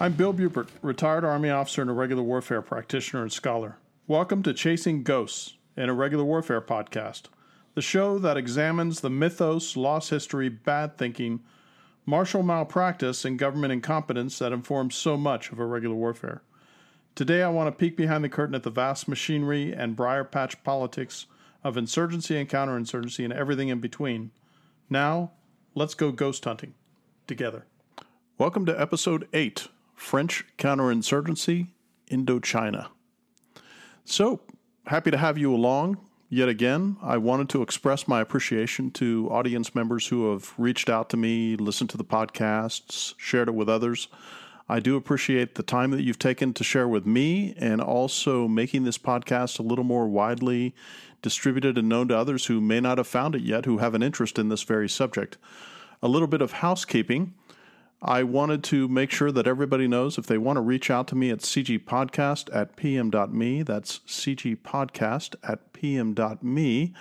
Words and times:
I'm 0.00 0.12
Bill 0.12 0.32
Bubert, 0.32 0.68
retired 0.80 1.24
Army 1.24 1.50
officer 1.50 1.82
and 1.82 1.90
irregular 1.90 2.22
warfare 2.22 2.62
practitioner 2.62 3.22
and 3.22 3.32
scholar. 3.32 3.78
Welcome 4.06 4.44
to 4.44 4.54
Chasing 4.54 5.02
Ghosts, 5.02 5.56
an 5.76 5.88
irregular 5.88 6.22
warfare 6.22 6.60
podcast, 6.60 7.22
the 7.74 7.82
show 7.82 8.16
that 8.20 8.36
examines 8.36 9.00
the 9.00 9.10
mythos, 9.10 9.76
lost 9.76 10.10
history, 10.10 10.48
bad 10.48 10.96
thinking, 10.96 11.40
martial 12.06 12.44
malpractice, 12.44 13.24
and 13.24 13.40
government 13.40 13.72
incompetence 13.72 14.38
that 14.38 14.52
informs 14.52 14.94
so 14.94 15.16
much 15.16 15.50
of 15.50 15.58
irregular 15.58 15.96
warfare. 15.96 16.42
Today, 17.16 17.42
I 17.42 17.48
want 17.48 17.66
to 17.66 17.76
peek 17.76 17.96
behind 17.96 18.22
the 18.22 18.28
curtain 18.28 18.54
at 18.54 18.62
the 18.62 18.70
vast 18.70 19.08
machinery 19.08 19.72
and 19.72 19.96
briar 19.96 20.22
patch 20.22 20.62
politics 20.62 21.26
of 21.64 21.76
insurgency 21.76 22.38
and 22.38 22.48
counterinsurgency 22.48 23.24
and 23.24 23.32
everything 23.32 23.68
in 23.68 23.80
between. 23.80 24.30
Now, 24.88 25.32
let's 25.74 25.94
go 25.94 26.12
ghost 26.12 26.44
hunting 26.44 26.74
together. 27.26 27.66
Welcome 28.38 28.64
to 28.66 28.80
episode 28.80 29.26
8 29.32 29.66
French 29.98 30.44
counterinsurgency, 30.56 31.66
Indochina. 32.08 32.88
So, 34.04 34.40
happy 34.86 35.10
to 35.10 35.18
have 35.18 35.36
you 35.36 35.54
along 35.54 35.98
yet 36.30 36.48
again. 36.48 36.96
I 37.02 37.18
wanted 37.18 37.48
to 37.50 37.62
express 37.62 38.06
my 38.06 38.20
appreciation 38.20 38.90
to 38.92 39.28
audience 39.30 39.74
members 39.74 40.06
who 40.06 40.30
have 40.30 40.54
reached 40.56 40.88
out 40.88 41.10
to 41.10 41.16
me, 41.16 41.56
listened 41.56 41.90
to 41.90 41.96
the 41.96 42.04
podcasts, 42.04 43.14
shared 43.18 43.48
it 43.48 43.54
with 43.54 43.68
others. 43.68 44.08
I 44.68 44.80
do 44.80 44.96
appreciate 44.96 45.56
the 45.56 45.62
time 45.62 45.90
that 45.90 46.02
you've 46.02 46.18
taken 46.18 46.54
to 46.54 46.64
share 46.64 46.88
with 46.88 47.04
me 47.04 47.54
and 47.58 47.80
also 47.80 48.46
making 48.46 48.84
this 48.84 48.98
podcast 48.98 49.58
a 49.58 49.62
little 49.62 49.84
more 49.84 50.06
widely 50.06 50.74
distributed 51.22 51.76
and 51.76 51.88
known 51.88 52.06
to 52.08 52.16
others 52.16 52.46
who 52.46 52.60
may 52.60 52.78
not 52.78 52.98
have 52.98 53.08
found 53.08 53.34
it 53.34 53.42
yet, 53.42 53.64
who 53.64 53.78
have 53.78 53.94
an 53.94 54.02
interest 54.02 54.38
in 54.38 54.48
this 54.48 54.62
very 54.62 54.88
subject. 54.88 55.38
A 56.02 56.08
little 56.08 56.28
bit 56.28 56.40
of 56.40 56.52
housekeeping. 56.52 57.34
I 58.00 58.22
wanted 58.22 58.62
to 58.64 58.86
make 58.86 59.10
sure 59.10 59.32
that 59.32 59.46
everybody 59.46 59.88
knows 59.88 60.18
if 60.18 60.26
they 60.26 60.38
want 60.38 60.56
to 60.56 60.60
reach 60.60 60.90
out 60.90 61.08
to 61.08 61.16
me 61.16 61.30
at 61.30 61.38
cgpodcast 61.38 62.54
at 62.54 62.76
pm.me, 62.76 63.62
that's 63.62 63.98
cgpodcast 64.00 65.34
at 65.42 65.72
pm.me. 65.72 66.94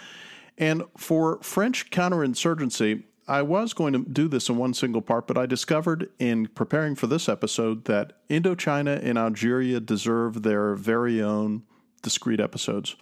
And 0.57 0.83
for 0.97 1.39
French 1.43 1.91
counterinsurgency, 1.91 3.03
I 3.27 3.41
was 3.41 3.73
going 3.73 3.93
to 3.93 3.99
do 3.99 4.27
this 4.27 4.49
in 4.49 4.57
one 4.57 4.73
single 4.73 5.01
part, 5.01 5.27
but 5.27 5.37
I 5.37 5.45
discovered 5.45 6.09
in 6.17 6.47
preparing 6.47 6.95
for 6.95 7.07
this 7.07 7.27
episode 7.27 7.85
that 7.85 8.13
Indochina 8.29 9.03
and 9.03 9.17
Algeria 9.17 9.79
deserve 9.79 10.43
their 10.43 10.75
very 10.75 11.21
own 11.21 11.63
discrete 12.01 12.39
episodes. 12.39 12.95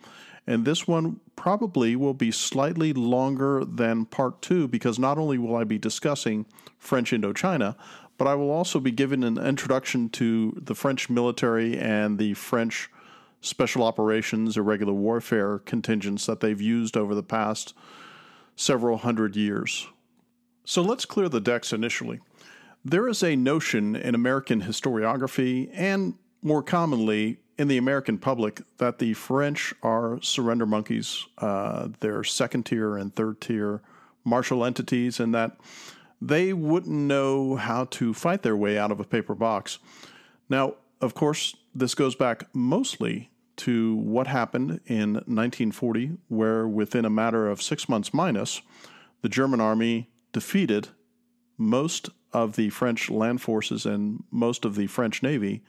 And 0.47 0.63
this 0.63 0.87
one 0.87 1.19
probably 1.35 1.95
will 1.95 2.13
be 2.13 2.31
slightly 2.31 2.93
longer 2.93 3.65
than 3.65 4.05
part 4.05 4.41
two 4.41 4.67
because 4.67 4.99
not 4.99 5.17
only 5.17 5.37
will 5.37 5.55
I 5.55 5.63
be 5.63 5.79
discussing 5.79 6.45
French 6.77 7.11
Indochina, 7.11 7.75
but 8.17 8.27
I 8.27 8.35
will 8.35 8.51
also 8.51 8.79
be 8.79 8.91
giving 8.91 9.23
an 9.23 9.37
introduction 9.37 10.09
to 10.09 10.57
the 10.61 10.75
French 10.75 11.09
military 11.09 11.77
and 11.77 12.17
the 12.17 12.33
French 12.35 12.89
special 13.41 13.83
operations, 13.83 14.57
irregular 14.57 14.93
warfare 14.93 15.59
contingents 15.59 16.25
that 16.25 16.39
they've 16.39 16.61
used 16.61 16.95
over 16.95 17.13
the 17.13 17.23
past 17.23 17.73
several 18.55 18.97
hundred 18.97 19.35
years. 19.35 19.87
So 20.63 20.81
let's 20.81 21.05
clear 21.05 21.29
the 21.29 21.41
decks 21.41 21.73
initially. 21.73 22.21
There 22.83 23.07
is 23.07 23.23
a 23.23 23.35
notion 23.35 23.95
in 23.95 24.15
American 24.15 24.61
historiography 24.61 25.69
and 25.73 26.15
more 26.41 26.63
commonly 26.63 27.39
in 27.57 27.67
the 27.67 27.77
American 27.77 28.17
public 28.17 28.61
that 28.77 28.99
the 28.99 29.13
French 29.13 29.73
are 29.81 30.19
surrender 30.21 30.65
monkeys. 30.65 31.25
Uh, 31.37 31.89
they're 31.99 32.23
second 32.23 32.65
tier 32.65 32.97
and 32.97 33.15
third 33.15 33.39
tier 33.39 33.81
martial 34.23 34.65
entities, 34.65 35.19
and 35.19 35.33
that 35.33 35.57
they 36.21 36.53
wouldn't 36.53 36.95
know 36.95 37.55
how 37.55 37.85
to 37.85 38.13
fight 38.13 38.41
their 38.41 38.57
way 38.57 38.77
out 38.77 38.91
of 38.91 38.99
a 38.99 39.03
paper 39.03 39.35
box. 39.35 39.77
Now, 40.49 40.75
of 41.01 41.13
course, 41.13 41.55
this 41.73 41.93
goes 41.95 42.15
back 42.15 42.45
mostly 42.53 43.29
to 43.57 43.95
what 43.95 44.27
happened 44.27 44.81
in 44.85 45.13
1940, 45.13 46.17
where 46.27 46.67
within 46.67 47.05
a 47.05 47.09
matter 47.09 47.47
of 47.47 47.61
six 47.61 47.87
months 47.87 48.13
minus, 48.13 48.61
the 49.21 49.29
German 49.29 49.61
army 49.61 50.09
defeated 50.33 50.89
most 51.57 52.09
of 52.33 52.55
the 52.57 52.69
French 52.69 53.09
land 53.09 53.41
forces 53.41 53.85
and 53.85 54.23
most 54.29 54.65
of 54.65 54.75
the 54.75 54.87
French 54.87 55.23
navy 55.23 55.63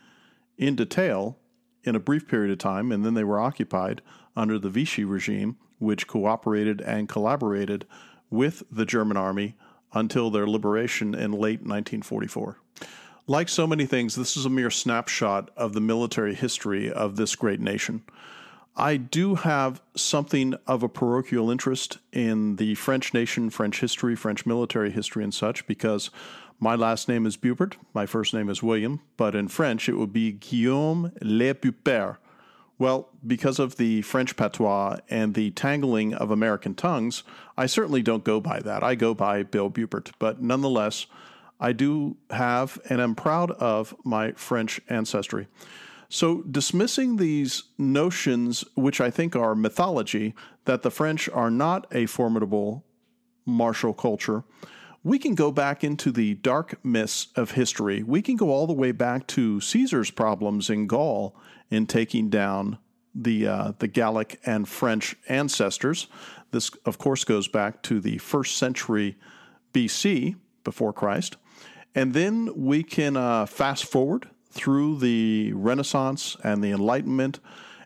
in 0.59 0.75
detail 0.75 1.39
in 1.87 1.95
a 1.95 2.01
brief 2.01 2.27
period 2.29 2.51
of 2.51 2.59
time, 2.59 2.93
and 2.93 3.05
then 3.05 3.15
they 3.15 3.25
were 3.25 3.41
occupied 3.41 4.03
under 4.35 4.59
the 4.59 4.71
Vichy 4.71 5.05
regime, 5.05 5.57
which 5.79 6.07
cooperated 6.07 6.81
and 6.81 7.09
collaborated 7.09 7.87
with 8.31 8.63
the 8.71 8.85
German 8.85 9.17
army 9.17 9.55
until 9.93 10.31
their 10.31 10.47
liberation 10.47 11.15
in 11.15 11.33
late 11.33 11.61
1944. 11.61 12.59
Like 13.27 13.49
so 13.49 13.67
many 13.67 13.87
things, 13.87 14.15
this 14.15 14.37
is 14.37 14.45
a 14.45 14.51
mere 14.51 14.71
snapshot 14.71 15.51
of 15.57 15.73
the 15.73 15.81
military 15.81 16.35
history 16.35 16.93
of 16.93 17.17
this 17.17 17.35
great 17.35 17.61
nation. 17.61 18.03
I 18.77 18.99
do 18.99 19.37
have 19.37 19.81
something 19.97 20.55
of 20.67 20.83
a 20.83 20.89
parochial 20.89 21.51
interest 21.51 21.99
in 22.13 22.57
the 22.57 22.75
French 22.75 23.15
nation, 23.15 23.49
French 23.49 23.81
history, 23.81 24.15
French 24.15 24.45
military 24.45 24.91
history, 24.91 25.25
and 25.25 25.33
such 25.33 25.67
because 25.67 26.11
my 26.59 26.75
last 26.75 27.09
name 27.09 27.27
is 27.27 27.37
Bubert, 27.37 27.75
my 27.93 28.07
first 28.07 28.33
name 28.33 28.49
is 28.49 28.63
William, 28.63 29.01
but 29.17 29.35
in 29.35 29.49
French 29.49 29.89
it 29.89 29.97
would 29.97 30.13
be 30.13 30.33
Guillaume 30.33 31.13
Le 31.21 31.55
Bupert. 31.55 32.17
Well, 32.79 33.09
because 33.27 33.59
of 33.59 33.77
the 33.77 34.03
French 34.03 34.37
patois 34.37 34.99
and 35.09 35.35
the 35.35 35.51
tangling 35.53 36.13
of 36.13 36.31
American 36.31 36.75
tongues, 36.75 37.23
I 37.57 37.67
certainly 37.67 38.03
don't 38.03 38.25
go 38.25 38.39
by 38.41 38.61
that. 38.61 38.83
I 38.83 38.95
go 38.95 39.15
by 39.15 39.43
Bill 39.43 39.71
Bupert, 39.71 40.13
but 40.19 40.43
nonetheless, 40.43 41.07
I 41.59 41.73
do 41.73 42.17
have 42.31 42.79
and 42.91 43.01
am 43.01 43.15
proud 43.15 43.51
of 43.53 43.95
my 44.05 44.33
French 44.33 44.81
ancestry. 44.91 45.49
So, 46.09 46.43
dismissing 46.43 47.17
these 47.17 47.65
notions, 47.79 48.65
which 48.75 49.01
I 49.01 49.11
think 49.11 49.35
are 49.35 49.55
mythology, 49.55 50.35
that 50.67 50.83
the 50.83 50.91
French 50.91 51.29
are 51.31 51.51
not 51.51 51.87
a 51.91 52.07
formidable 52.07 52.85
martial 53.45 53.93
culture, 53.93 54.45
we 55.07 55.21
can 55.21 55.37
go 55.37 55.53
back 55.53 55.85
into 55.85 56.11
the 56.11 56.35
dark 56.35 56.85
myths 56.85 57.29
of 57.37 57.53
history. 57.53 58.03
We 58.03 58.23
can 58.23 58.35
go 58.35 58.51
all 58.51 58.67
the 58.67 58.73
way 58.73 58.91
back 58.91 59.29
to 59.29 59.61
Caesar's 59.61 60.11
problems 60.11 60.69
in 60.69 60.89
Gaul 60.89 61.37
in 61.71 61.87
taking 61.87 62.29
down 62.29 62.79
the 63.15 63.47
uh, 63.47 63.73
the 63.79 63.87
Gallic 63.87 64.41
and 64.45 64.69
French 64.69 65.15
ancestors. 65.29 66.09
This, 66.51 66.73
of 66.85 66.99
course, 66.99 67.23
goes 67.23 67.47
back 67.47 67.83
to 67.85 68.01
the 68.01 68.19
first 68.19 68.57
century 68.57 69.17
BC 69.73 70.35
before 70.65 70.93
Christ, 70.93 71.37
and 71.95 72.13
then 72.13 72.51
we 72.57 72.83
can 72.83 73.17
uh, 73.17 73.47
fast 73.47 73.85
forward 73.85 74.29
through 74.51 74.99
the 74.99 75.53
Renaissance 75.53 76.37
and 76.43 76.65
the 76.65 76.73
Enlightenment. 76.73 77.39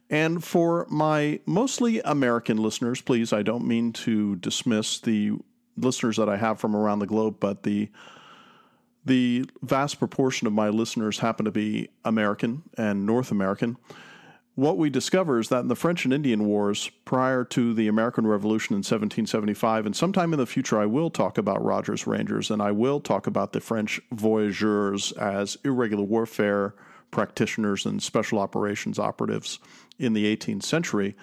And 0.08 0.42
for 0.42 0.86
my 0.88 1.40
mostly 1.44 2.00
American 2.00 2.56
listeners, 2.56 3.02
please, 3.02 3.30
I 3.30 3.42
don't 3.42 3.66
mean 3.66 3.92
to 3.92 4.36
dismiss 4.36 4.98
the 4.98 5.32
listeners 5.80 6.16
that 6.16 6.28
I 6.28 6.36
have 6.36 6.60
from 6.60 6.76
around 6.76 7.00
the 7.00 7.06
globe, 7.06 7.36
but 7.40 7.62
the 7.62 7.88
the 9.04 9.46
vast 9.62 9.98
proportion 9.98 10.46
of 10.46 10.52
my 10.52 10.68
listeners 10.68 11.20
happen 11.20 11.46
to 11.46 11.50
be 11.50 11.88
American 12.04 12.62
and 12.76 13.06
North 13.06 13.30
American. 13.30 13.78
What 14.56 14.76
we 14.76 14.90
discover 14.90 15.38
is 15.38 15.48
that 15.48 15.60
in 15.60 15.68
the 15.68 15.74
French 15.74 16.04
and 16.04 16.12
Indian 16.12 16.44
Wars 16.44 16.90
prior 17.06 17.44
to 17.44 17.72
the 17.72 17.88
American 17.88 18.26
Revolution 18.26 18.74
in 18.74 18.80
1775, 18.80 19.86
and 19.86 19.96
sometime 19.96 20.34
in 20.34 20.38
the 20.38 20.44
future, 20.44 20.78
I 20.78 20.84
will 20.84 21.08
talk 21.08 21.38
about 21.38 21.64
Rogers 21.64 22.06
Rangers 22.06 22.50
and 22.50 22.60
I 22.60 22.72
will 22.72 23.00
talk 23.00 23.26
about 23.26 23.54
the 23.54 23.60
French 23.60 24.02
voyageurs 24.12 25.12
as 25.12 25.56
irregular 25.64 26.04
warfare 26.04 26.74
practitioners 27.10 27.86
and 27.86 28.02
special 28.02 28.38
operations 28.38 28.98
operatives 28.98 29.60
in 29.98 30.12
the 30.12 30.36
18th 30.36 30.64
century. 30.64 31.16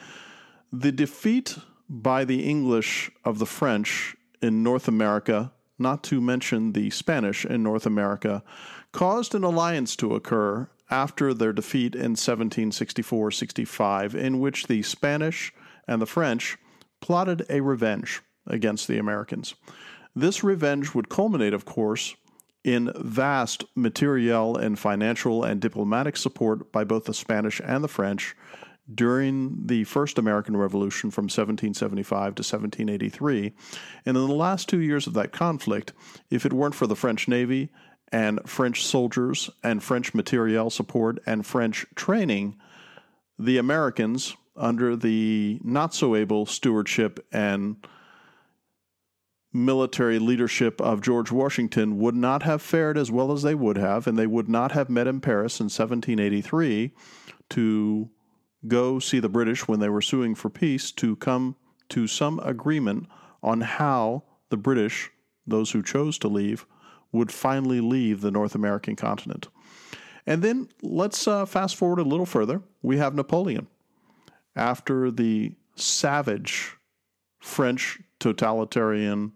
The 0.74 0.92
defeat 0.92 1.58
by 1.90 2.26
the 2.26 2.44
English 2.44 3.12
of 3.24 3.40
the 3.40 3.46
French 3.46 4.17
in 4.42 4.64
North 4.64 4.88
America, 4.88 5.52
not 5.80 6.04
to 6.04 6.22
mention 6.22 6.74
the 6.74 6.90
Spanish 6.90 7.46
in 7.46 7.64
North 7.64 7.86
America, 7.86 8.44
caused 8.92 9.36
an 9.36 9.44
alliance 9.44 9.96
to 9.98 10.16
occur 10.16 10.70
after 10.90 11.34
their 11.34 11.54
defeat 11.54 11.96
in 11.96 12.12
1764 12.12 13.32
65, 13.32 14.16
in 14.16 14.40
which 14.40 14.68
the 14.68 14.82
Spanish 14.84 15.54
and 15.88 16.02
the 16.02 16.06
French 16.06 16.58
plotted 17.02 17.46
a 17.50 17.62
revenge 17.62 18.22
against 18.46 18.88
the 18.88 18.98
Americans. 18.98 19.56
This 20.16 20.44
revenge 20.44 20.96
would 20.96 21.10
culminate, 21.10 21.54
of 21.54 21.66
course, 21.66 22.16
in 22.64 22.92
vast 22.96 23.64
material 23.76 24.58
and 24.58 24.78
financial 24.78 25.44
and 25.44 25.62
diplomatic 25.62 26.18
support 26.18 26.72
by 26.72 26.84
both 26.84 27.06
the 27.06 27.14
Spanish 27.14 27.62
and 27.64 27.84
the 27.84 27.88
French 27.88 28.36
during 28.94 29.66
the 29.66 29.84
first 29.84 30.18
American 30.18 30.56
Revolution 30.56 31.12
from 31.12 31.24
1775 31.24 32.36
to 32.36 32.42
1783. 32.42 33.54
And 34.06 34.18
in 34.18 34.28
the 34.28 34.34
last 34.34 34.70
two 34.70 34.80
years 34.80 35.08
of 35.08 35.14
that 35.14 35.32
conflict, 35.32 35.94
if 36.30 36.46
it 36.46 36.54
weren't 36.54 36.76
for 36.76 36.88
the 36.88 36.96
French 36.96 37.28
Navy 37.28 37.70
and 38.12 38.40
French 38.46 38.86
soldiers 38.86 39.50
and 39.64 39.84
French 39.84 40.14
materiel 40.14 40.70
support 40.70 41.20
and 41.26 41.46
French 41.46 41.86
training, 41.96 42.58
the 43.38 43.58
Americans, 43.58 44.36
under 44.56 44.96
the 44.96 45.60
not 45.64 45.94
so 45.94 46.16
able 46.16 46.46
stewardship 46.46 47.26
and 47.32 47.76
military 49.54 50.20
leadership 50.20 50.80
of 50.82 51.02
George 51.02 51.32
Washington 51.32 51.98
would 51.98 52.16
not 52.16 52.44
have 52.44 52.62
fared 52.62 52.98
as 52.98 53.12
well 53.12 53.32
as 53.32 53.42
they 53.42 53.56
would 53.56 53.78
have, 53.78 54.08
and 54.08 54.18
they 54.18 54.28
would 54.28 54.50
not 54.50 54.72
have 54.72 54.90
met 54.90 55.08
in 55.08 55.20
Paris 55.20 55.60
in 55.60 55.66
1783 55.66 56.92
to 57.50 58.10
go 58.68 59.00
see 59.00 59.20
the 59.20 59.30
British 59.30 59.68
when 59.68 59.80
they 59.80 59.90
were 59.90 60.02
suing 60.02 60.36
for 60.36 60.50
peace 60.50 60.92
to 60.94 61.16
come 61.16 61.56
to 61.90 62.08
some 62.08 62.40
agreement 62.40 63.08
on 63.42 63.62
how 63.62 64.24
the 64.50 64.58
British, 64.58 65.10
those 65.46 65.72
who 65.72 65.82
chose 65.82 66.18
to 66.20 66.28
leave, 66.28 66.66
would 67.12 67.32
finally 67.32 67.80
leave 67.80 68.22
the 68.22 68.32
North 68.32 68.56
American 68.56 68.96
continent. 68.96 69.48
And 70.26 70.42
then 70.42 70.68
let's 70.82 71.28
uh, 71.28 71.46
fast 71.46 71.76
forward 71.76 72.00
a 72.00 72.04
little 72.04 72.26
further. 72.26 72.62
We 72.82 72.98
have 72.98 73.16
Napoleon. 73.16 73.68
After 74.56 75.10
the 75.10 75.56
savage 75.76 76.76
French 77.40 78.00
totalitarian 78.20 79.32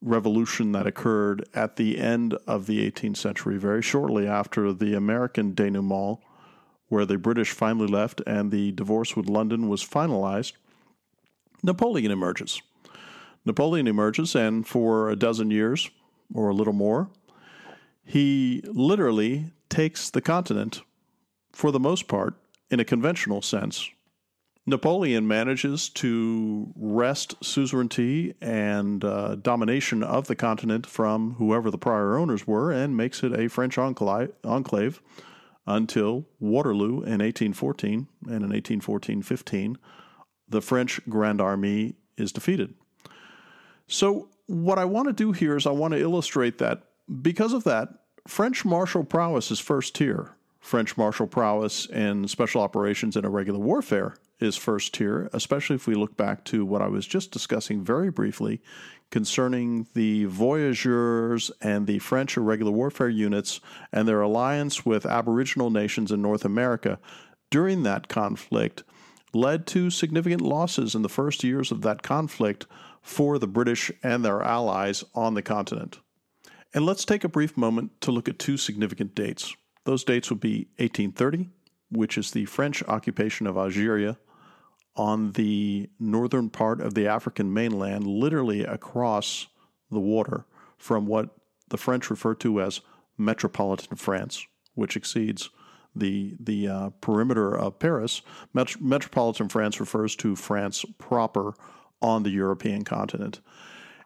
revolution 0.00 0.72
that 0.72 0.86
occurred 0.86 1.46
at 1.54 1.76
the 1.76 1.98
end 1.98 2.34
of 2.46 2.66
the 2.66 2.90
18th 2.90 3.16
century, 3.16 3.58
very 3.58 3.82
shortly 3.82 4.26
after 4.26 4.72
the 4.72 4.94
American 4.94 5.54
denouement, 5.54 6.20
where 6.88 7.04
the 7.04 7.18
British 7.18 7.50
finally 7.52 7.86
left 7.86 8.20
and 8.26 8.50
the 8.50 8.72
divorce 8.72 9.16
with 9.16 9.26
London 9.26 9.68
was 9.68 9.84
finalized, 9.84 10.52
Napoleon 11.62 12.10
emerges. 12.10 12.62
Napoleon 13.44 13.86
emerges, 13.86 14.34
and 14.34 14.66
for 14.66 15.10
a 15.10 15.16
dozen 15.16 15.50
years 15.50 15.90
or 16.34 16.48
a 16.48 16.54
little 16.54 16.72
more, 16.72 17.08
he 18.04 18.62
literally 18.64 19.52
takes 19.68 20.10
the 20.10 20.20
continent, 20.20 20.82
for 21.52 21.70
the 21.70 21.80
most 21.80 22.08
part, 22.08 22.34
in 22.70 22.80
a 22.80 22.84
conventional 22.84 23.42
sense. 23.42 23.90
Napoleon 24.66 25.26
manages 25.26 25.88
to 25.88 26.70
wrest 26.76 27.34
suzerainty 27.42 28.34
and 28.42 29.02
uh, 29.02 29.34
domination 29.36 30.02
of 30.02 30.26
the 30.26 30.36
continent 30.36 30.86
from 30.86 31.34
whoever 31.34 31.70
the 31.70 31.78
prior 31.78 32.18
owners 32.18 32.46
were 32.46 32.70
and 32.70 32.94
makes 32.94 33.22
it 33.22 33.32
a 33.32 33.48
French 33.48 33.78
enclave 33.78 35.02
until 35.68 36.26
Waterloo 36.40 37.02
in 37.02 37.20
1814. 37.20 38.08
And 38.22 38.42
in 38.42 38.50
1814 38.50 39.22
15, 39.22 39.78
the 40.48 40.62
French 40.62 41.00
Grand 41.08 41.40
Army 41.40 41.94
is 42.16 42.32
defeated. 42.32 42.74
So, 43.86 44.30
what 44.46 44.78
I 44.78 44.86
want 44.86 45.08
to 45.08 45.12
do 45.12 45.32
here 45.32 45.56
is 45.56 45.66
I 45.66 45.70
want 45.70 45.92
to 45.92 46.00
illustrate 46.00 46.58
that 46.58 46.82
because 47.22 47.52
of 47.52 47.64
that, 47.64 47.90
French 48.26 48.64
martial 48.64 49.04
prowess 49.04 49.50
is 49.50 49.60
first 49.60 49.94
tier. 49.94 50.34
French 50.58 50.96
martial 50.96 51.26
prowess 51.26 51.86
in 51.86 52.26
special 52.26 52.60
operations 52.60 53.14
and 53.16 53.24
irregular 53.24 53.60
warfare 53.60 54.16
is 54.40 54.56
first 54.56 54.94
tier, 54.94 55.28
especially 55.32 55.76
if 55.76 55.86
we 55.86 55.94
look 55.94 56.16
back 56.16 56.44
to 56.44 56.64
what 56.64 56.82
I 56.82 56.88
was 56.88 57.06
just 57.06 57.30
discussing 57.30 57.82
very 57.82 58.10
briefly 58.10 58.62
concerning 59.10 59.86
the 59.94 60.26
voyageurs 60.26 61.50
and 61.60 61.86
the 61.86 61.98
French 61.98 62.36
irregular 62.36 62.72
warfare 62.72 63.08
units 63.08 63.60
and 63.92 64.06
their 64.06 64.20
alliance 64.20 64.84
with 64.84 65.06
Aboriginal 65.06 65.70
nations 65.70 66.12
in 66.12 66.20
North 66.20 66.44
America 66.44 66.98
during 67.50 67.82
that 67.82 68.08
conflict 68.08 68.84
led 69.32 69.66
to 69.66 69.90
significant 69.90 70.40
losses 70.40 70.94
in 70.94 71.02
the 71.02 71.08
first 71.08 71.42
years 71.44 71.70
of 71.70 71.82
that 71.82 72.02
conflict 72.02 72.66
for 73.02 73.38
the 73.38 73.46
British 73.46 73.90
and 74.02 74.24
their 74.24 74.42
allies 74.42 75.04
on 75.14 75.34
the 75.34 75.42
continent. 75.42 75.98
And 76.74 76.84
let's 76.84 77.04
take 77.04 77.24
a 77.24 77.28
brief 77.28 77.56
moment 77.56 78.00
to 78.02 78.12
look 78.12 78.28
at 78.28 78.38
two 78.38 78.56
significant 78.56 79.14
dates. 79.14 79.54
Those 79.84 80.04
dates 80.04 80.28
would 80.30 80.40
be 80.40 80.68
1830, 80.76 81.48
which 81.90 82.18
is 82.18 82.30
the 82.30 82.44
French 82.44 82.82
occupation 82.84 83.46
of 83.46 83.56
Algeria 83.56 84.18
on 84.98 85.32
the 85.32 85.88
northern 85.98 86.50
part 86.50 86.80
of 86.80 86.94
the 86.94 87.06
African 87.06 87.54
mainland, 87.54 88.06
literally 88.06 88.64
across 88.64 89.46
the 89.90 90.00
water 90.00 90.44
from 90.76 91.06
what 91.06 91.30
the 91.68 91.78
French 91.78 92.10
refer 92.10 92.34
to 92.34 92.60
as 92.60 92.80
metropolitan 93.16 93.96
France, 93.96 94.46
which 94.74 94.96
exceeds 94.96 95.50
the 95.94 96.36
the 96.38 96.68
uh, 96.68 96.90
perimeter 97.00 97.56
of 97.56 97.78
Paris. 97.78 98.22
Met- 98.52 98.80
metropolitan 98.80 99.48
France 99.48 99.80
refers 99.80 100.14
to 100.16 100.36
France 100.36 100.84
proper 100.98 101.54
on 102.00 102.22
the 102.22 102.30
European 102.30 102.84
continent. 102.84 103.40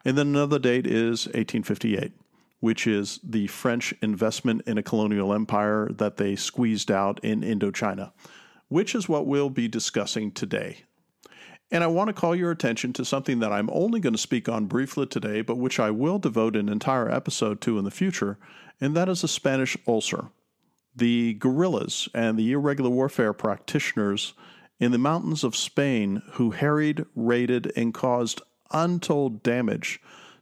And 0.05 0.17
then 0.17 0.27
another 0.27 0.59
date 0.59 0.85
is 0.85 1.27
1858, 1.27 2.11
which 2.59 2.87
is 2.87 3.19
the 3.23 3.47
French 3.47 3.93
investment 4.01 4.63
in 4.65 4.77
a 4.77 4.83
colonial 4.83 5.33
empire 5.33 5.89
that 5.91 6.17
they 6.17 6.35
squeezed 6.35 6.91
out 6.91 7.19
in 7.23 7.41
Indochina, 7.41 8.11
which 8.67 8.95
is 8.95 9.09
what 9.09 9.27
we'll 9.27 9.49
be 9.49 9.67
discussing 9.67 10.31
today. 10.31 10.83
And 11.71 11.83
I 11.83 11.87
want 11.87 12.09
to 12.09 12.13
call 12.13 12.35
your 12.35 12.51
attention 12.51 12.93
to 12.93 13.05
something 13.05 13.39
that 13.39 13.51
I'm 13.51 13.69
only 13.71 13.99
going 13.99 14.13
to 14.13 14.19
speak 14.19 14.47
on 14.47 14.65
briefly 14.65 15.07
today, 15.07 15.41
but 15.41 15.57
which 15.57 15.79
I 15.79 15.89
will 15.89 16.19
devote 16.19 16.55
an 16.55 16.69
entire 16.69 17.09
episode 17.09 17.61
to 17.61 17.79
in 17.79 17.85
the 17.85 17.91
future, 17.91 18.37
and 18.79 18.95
that 18.95 19.09
is 19.09 19.21
the 19.21 19.27
Spanish 19.27 19.75
ulcer. 19.87 20.25
The 20.95 21.33
guerrillas 21.33 22.07
and 22.13 22.37
the 22.37 22.51
irregular 22.51 22.91
warfare 22.91 23.33
practitioners 23.33 24.33
in 24.79 24.91
the 24.91 24.99
mountains 24.99 25.43
of 25.43 25.55
Spain 25.55 26.21
who 26.33 26.51
harried, 26.51 27.05
raided, 27.15 27.71
and 27.75 27.93
caused 27.93 28.41
untold 28.71 29.41
damage 29.41 29.99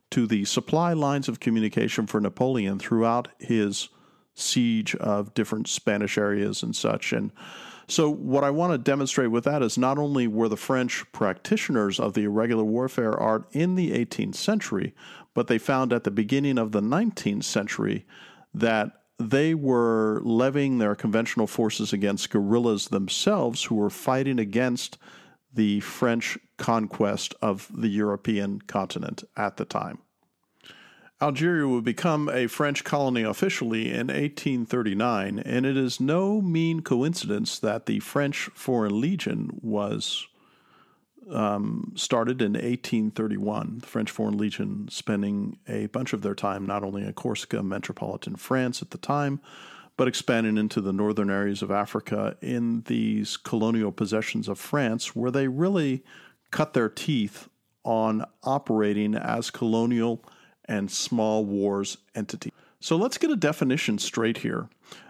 to 0.09 0.27
the 0.27 0.43
supply 0.45 0.93
lines 0.93 1.29
of 1.29 1.39
communication 1.39 2.07
for 2.07 2.19
Napoleon 2.19 2.79
throughout 2.79 3.29
his 3.39 3.87
siege 4.33 4.95
of 4.95 5.33
different 5.33 5.67
Spanish 5.67 6.17
areas 6.17 6.63
and 6.63 6.75
such. 6.75 7.13
And 7.13 7.31
so, 7.91 8.09
what 8.09 8.45
I 8.45 8.51
want 8.51 8.71
to 8.71 8.77
demonstrate 8.77 9.31
with 9.31 9.43
that 9.43 9.61
is 9.61 9.77
not 9.77 9.97
only 9.97 10.25
were 10.25 10.47
the 10.47 10.55
French 10.55 11.03
practitioners 11.11 11.99
of 11.99 12.13
the 12.13 12.23
irregular 12.23 12.63
warfare 12.63 13.19
art 13.19 13.49
in 13.51 13.75
the 13.75 13.91
18th 13.91 14.35
century, 14.35 14.95
but 15.33 15.47
they 15.47 15.57
found 15.57 15.91
at 15.91 16.05
the 16.05 16.09
beginning 16.11 16.57
of 16.57 16.71
the 16.71 16.79
19th 16.79 17.43
century 17.43 18.05
that 18.53 18.93
they 19.19 19.53
were 19.53 20.21
levying 20.23 20.77
their 20.77 20.95
conventional 20.95 21.47
forces 21.47 21.91
against 21.91 22.29
guerrillas 22.29 22.87
themselves 22.87 23.65
who 23.65 23.75
were 23.75 23.89
fighting 23.89 24.39
against 24.39 24.97
the 25.53 25.81
French 25.81 26.37
conquest 26.57 27.35
of 27.41 27.69
the 27.75 27.89
European 27.89 28.61
continent 28.61 29.25
at 29.35 29.57
the 29.57 29.65
time. 29.65 29.97
Algeria 31.21 31.67
would 31.67 31.83
become 31.83 32.29
a 32.29 32.47
French 32.47 32.83
colony 32.83 33.21
officially 33.21 33.91
in 33.91 34.07
1839, 34.07 35.37
and 35.39 35.65
it 35.67 35.77
is 35.77 35.99
no 35.99 36.41
mean 36.41 36.81
coincidence 36.81 37.59
that 37.59 37.85
the 37.85 37.99
French 37.99 38.49
Foreign 38.55 38.99
Legion 38.99 39.51
was 39.61 40.27
um, 41.29 41.93
started 41.95 42.41
in 42.41 42.53
1831. 42.53 43.79
The 43.81 43.87
French 43.87 44.09
Foreign 44.09 44.37
Legion 44.37 44.87
spending 44.89 45.59
a 45.67 45.85
bunch 45.87 46.13
of 46.13 46.23
their 46.23 46.33
time 46.33 46.65
not 46.65 46.83
only 46.83 47.03
in 47.03 47.13
Corsica, 47.13 47.61
metropolitan 47.61 48.35
France 48.35 48.81
at 48.81 48.89
the 48.89 48.97
time, 48.97 49.39
but 49.97 50.07
expanding 50.07 50.57
into 50.57 50.81
the 50.81 50.93
northern 50.93 51.29
areas 51.29 51.61
of 51.61 51.69
Africa 51.69 52.35
in 52.41 52.81
these 52.87 53.37
colonial 53.37 53.91
possessions 53.91 54.47
of 54.47 54.57
France, 54.57 55.15
where 55.15 55.29
they 55.29 55.47
really 55.47 56.03
cut 56.49 56.73
their 56.73 56.89
teeth 56.89 57.47
on 57.83 58.25
operating 58.43 59.13
as 59.13 59.51
colonial 59.51 60.25
and 60.65 60.91
small 60.91 61.45
wars 61.45 61.97
entities. 62.15 62.51
So 62.79 62.95
let's 62.95 63.17
get 63.17 63.31
a 63.31 63.35
definition 63.35 63.99
straight 63.99 64.37
here. 64.37 64.69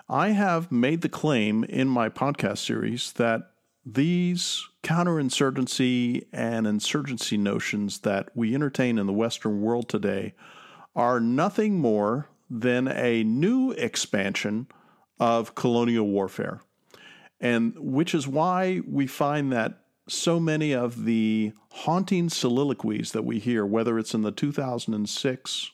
I 0.09 0.29
have 0.29 0.71
made 0.71 1.01
the 1.01 1.09
claim 1.09 1.63
in 1.63 1.87
my 1.87 2.09
podcast 2.09 2.57
series 2.59 3.13
that 3.13 3.51
these 3.85 4.67
counterinsurgency 4.83 6.25
and 6.33 6.67
insurgency 6.67 7.37
notions 7.37 7.99
that 7.99 8.29
we 8.35 8.53
entertain 8.53 8.97
in 8.97 9.07
the 9.07 9.13
Western 9.13 9.61
world 9.61 9.87
today 9.87 10.33
are 10.95 11.19
nothing 11.19 11.79
more 11.79 12.27
than 12.49 12.87
a 12.89 13.23
new 13.23 13.71
expansion 13.71 14.67
of 15.19 15.55
colonial 15.55 16.07
warfare. 16.07 16.61
And 17.39 17.73
which 17.77 18.13
is 18.13 18.27
why 18.27 18.81
we 18.85 19.07
find 19.07 19.51
that 19.51 19.80
so 20.11 20.39
many 20.39 20.73
of 20.73 21.05
the 21.05 21.53
haunting 21.71 22.29
soliloquies 22.29 23.11
that 23.11 23.25
we 23.25 23.39
hear, 23.39 23.65
whether 23.65 23.97
it's 23.97 24.13
in 24.13 24.21
the 24.21 24.31
2006 24.31 25.71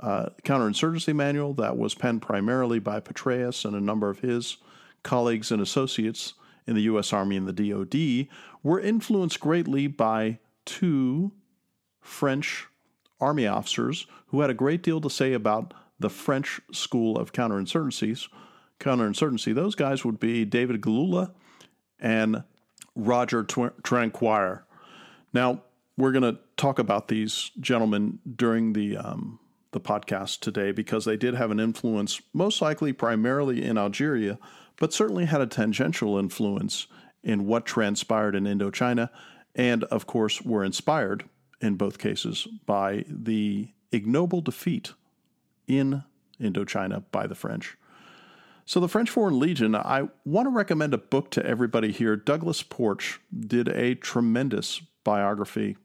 uh, 0.00 0.28
counterinsurgency 0.42 1.14
manual 1.14 1.54
that 1.54 1.76
was 1.76 1.94
penned 1.94 2.22
primarily 2.22 2.78
by 2.78 3.00
Petraeus 3.00 3.64
and 3.64 3.74
a 3.74 3.80
number 3.80 4.10
of 4.10 4.20
his 4.20 4.58
colleagues 5.02 5.50
and 5.50 5.62
associates, 5.62 6.34
in 6.66 6.74
the 6.74 6.82
U.S. 6.82 7.12
Army 7.12 7.36
and 7.36 7.46
the 7.46 7.70
DoD 7.70 8.28
were 8.62 8.80
influenced 8.80 9.40
greatly 9.40 9.86
by 9.86 10.38
two 10.64 11.32
French 12.00 12.66
Army 13.20 13.46
officers 13.46 14.06
who 14.28 14.40
had 14.40 14.50
a 14.50 14.54
great 14.54 14.82
deal 14.82 15.00
to 15.00 15.10
say 15.10 15.32
about 15.32 15.74
the 15.98 16.10
French 16.10 16.60
school 16.72 17.16
of 17.16 17.32
counterinsurgencies. 17.32 18.28
Counterinsurgency. 18.80 19.54
Those 19.54 19.74
guys 19.74 20.04
would 20.04 20.18
be 20.18 20.44
David 20.44 20.80
Galula 20.80 21.32
and 22.00 22.42
Roger 22.94 23.44
Trinquier. 23.44 24.62
Now 25.32 25.62
we're 25.96 26.12
going 26.12 26.34
to 26.34 26.40
talk 26.56 26.78
about 26.78 27.08
these 27.08 27.50
gentlemen 27.60 28.18
during 28.36 28.72
the 28.72 28.96
um, 28.96 29.38
the 29.72 29.80
podcast 29.80 30.40
today 30.40 30.70
because 30.70 31.04
they 31.04 31.16
did 31.16 31.34
have 31.34 31.50
an 31.50 31.58
influence, 31.58 32.20
most 32.32 32.60
likely 32.60 32.92
primarily 32.92 33.64
in 33.64 33.78
Algeria, 33.78 34.38
but 34.78 34.92
certainly 34.92 35.24
had 35.24 35.40
a 35.40 35.46
tangential 35.46 36.18
influence 36.18 36.86
in 37.22 37.46
what 37.46 37.64
transpired 37.64 38.34
in 38.34 38.44
Indochina, 38.44 39.08
and 39.54 39.84
of 39.84 40.06
course 40.06 40.42
were 40.42 40.64
inspired 40.64 41.24
in 41.60 41.76
both 41.76 41.98
cases 41.98 42.46
by 42.66 43.04
the 43.08 43.68
ignoble 43.92 44.40
defeat 44.40 44.92
in 45.66 46.02
Indochina 46.40 47.04
by 47.12 47.26
the 47.26 47.34
French. 47.34 47.76
So, 48.72 48.80
the 48.80 48.88
French 48.88 49.10
Foreign 49.10 49.38
Legion, 49.38 49.74
I 49.74 50.08
want 50.24 50.46
to 50.46 50.50
recommend 50.50 50.94
a 50.94 50.96
book 50.96 51.30
to 51.32 51.44
everybody 51.44 51.92
here. 51.92 52.16
Douglas 52.16 52.62
Porch 52.62 53.20
did 53.38 53.68
a 53.68 53.94
tremendous 53.94 54.80
biography 55.04 55.76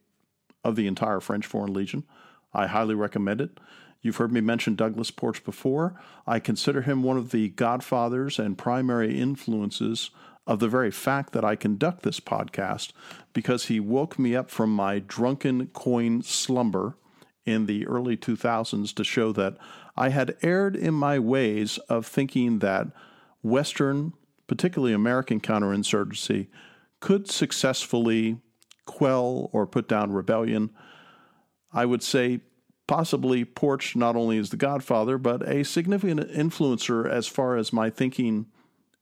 of 0.64 0.78
the 0.78 0.88
entire 0.88 1.20
French 1.20 1.46
Foreign 1.46 1.74
Legion. 1.74 2.06
I 2.54 2.68
highly 2.68 2.96
recommend 2.96 3.42
it. 3.42 3.60
You've 4.02 4.16
heard 4.16 4.32
me 4.32 4.40
mention 4.40 4.76
Douglas 4.76 5.12
Porch 5.12 5.44
before. 5.44 6.00
I 6.26 6.40
consider 6.40 6.84
him 6.84 7.04
one 7.04 7.18
of 7.18 7.32
the 7.32 7.50
godfathers 7.50 8.40
and 8.40 8.58
primary 8.58 9.20
influences 9.20 10.10
of 10.46 10.60
the 10.60 10.70
very 10.70 10.90
fact 10.90 11.34
that 11.34 11.44
I 11.44 11.58
conduct 11.58 12.04
this 12.04 12.22
podcast 12.22 12.94
because 13.34 13.66
he 13.66 13.82
woke 13.82 14.18
me 14.18 14.34
up 14.34 14.50
from 14.50 14.74
my 14.74 15.00
drunken 15.00 15.68
coin 15.74 16.22
slumber 16.22 16.96
in 17.48 17.66
the 17.66 17.88
early 17.88 18.18
2000s 18.18 18.94
to 18.94 19.04
show 19.04 19.32
that 19.32 19.58
I 19.96 20.10
had 20.10 20.38
erred 20.44 20.76
in 20.76 20.94
my 20.94 21.18
ways 21.18 21.78
of 21.90 22.06
thinking 22.06 22.60
that 22.60 22.88
Western, 23.42 24.14
particularly 24.46 24.94
American 24.94 25.40
counterinsurgency, 25.40 26.48
could 27.00 27.30
successfully 27.32 28.40
quell 28.86 29.50
or 29.54 29.66
put 29.66 29.88
down 29.88 30.12
rebellion. 30.12 30.72
I 31.72 31.86
would 31.86 32.04
say 32.04 32.42
possibly 32.86 33.46
Porch 33.46 33.96
not 33.96 34.16
only 34.16 34.38
is 34.38 34.50
the 34.50 34.58
godfather, 34.58 35.18
but 35.18 35.48
a 35.48 35.64
significant 35.64 36.30
influencer 36.32 37.10
as 37.10 37.28
far 37.28 37.56
as 37.56 37.72
my 37.72 37.90
thinking 37.90 38.48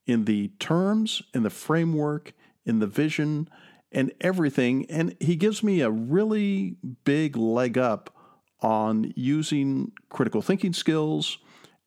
in 0.05 0.25
the 0.25 0.49
terms, 0.59 1.23
in 1.33 1.41
the 1.41 1.49
framework, 1.49 2.33
in 2.63 2.79
the 2.79 2.87
vision, 2.87 3.49
and 3.91 4.11
everything. 4.21 4.85
And 4.89 5.15
he 5.19 5.35
gives 5.35 5.63
me 5.63 5.81
a 5.81 5.89
really 5.89 6.75
big 7.05 7.35
leg 7.35 7.77
up 7.77 8.11
on 8.61 9.13
using 9.15 9.91
critical 10.09 10.41
thinking 10.41 10.73
skills 10.73 11.37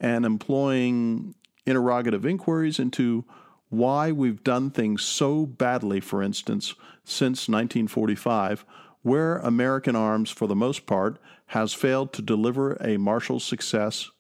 and 0.01 0.25
employing 0.25 1.35
interrogative 1.67 2.25
inquiries 2.25 2.79
into 2.79 3.25
why 3.69 4.13
we've 4.13 4.43
done 4.45 4.71
things 4.71 5.03
so 5.03 5.45
badly, 5.45 6.01
for 6.01 6.23
instance, 6.23 6.75
since 7.05 7.49
1945, 7.49 8.65
where 9.03 9.39
American 9.39 9.95
arms, 9.95 10.31
for 10.31 10.47
the 10.47 10.57
most 10.57 10.87
part, 10.87 11.19
has 11.47 11.75
failed 11.75 12.13
to 12.13 12.23
deliver 12.23 12.75
a 12.81 12.97
martial 12.97 13.41
success 13.41 14.11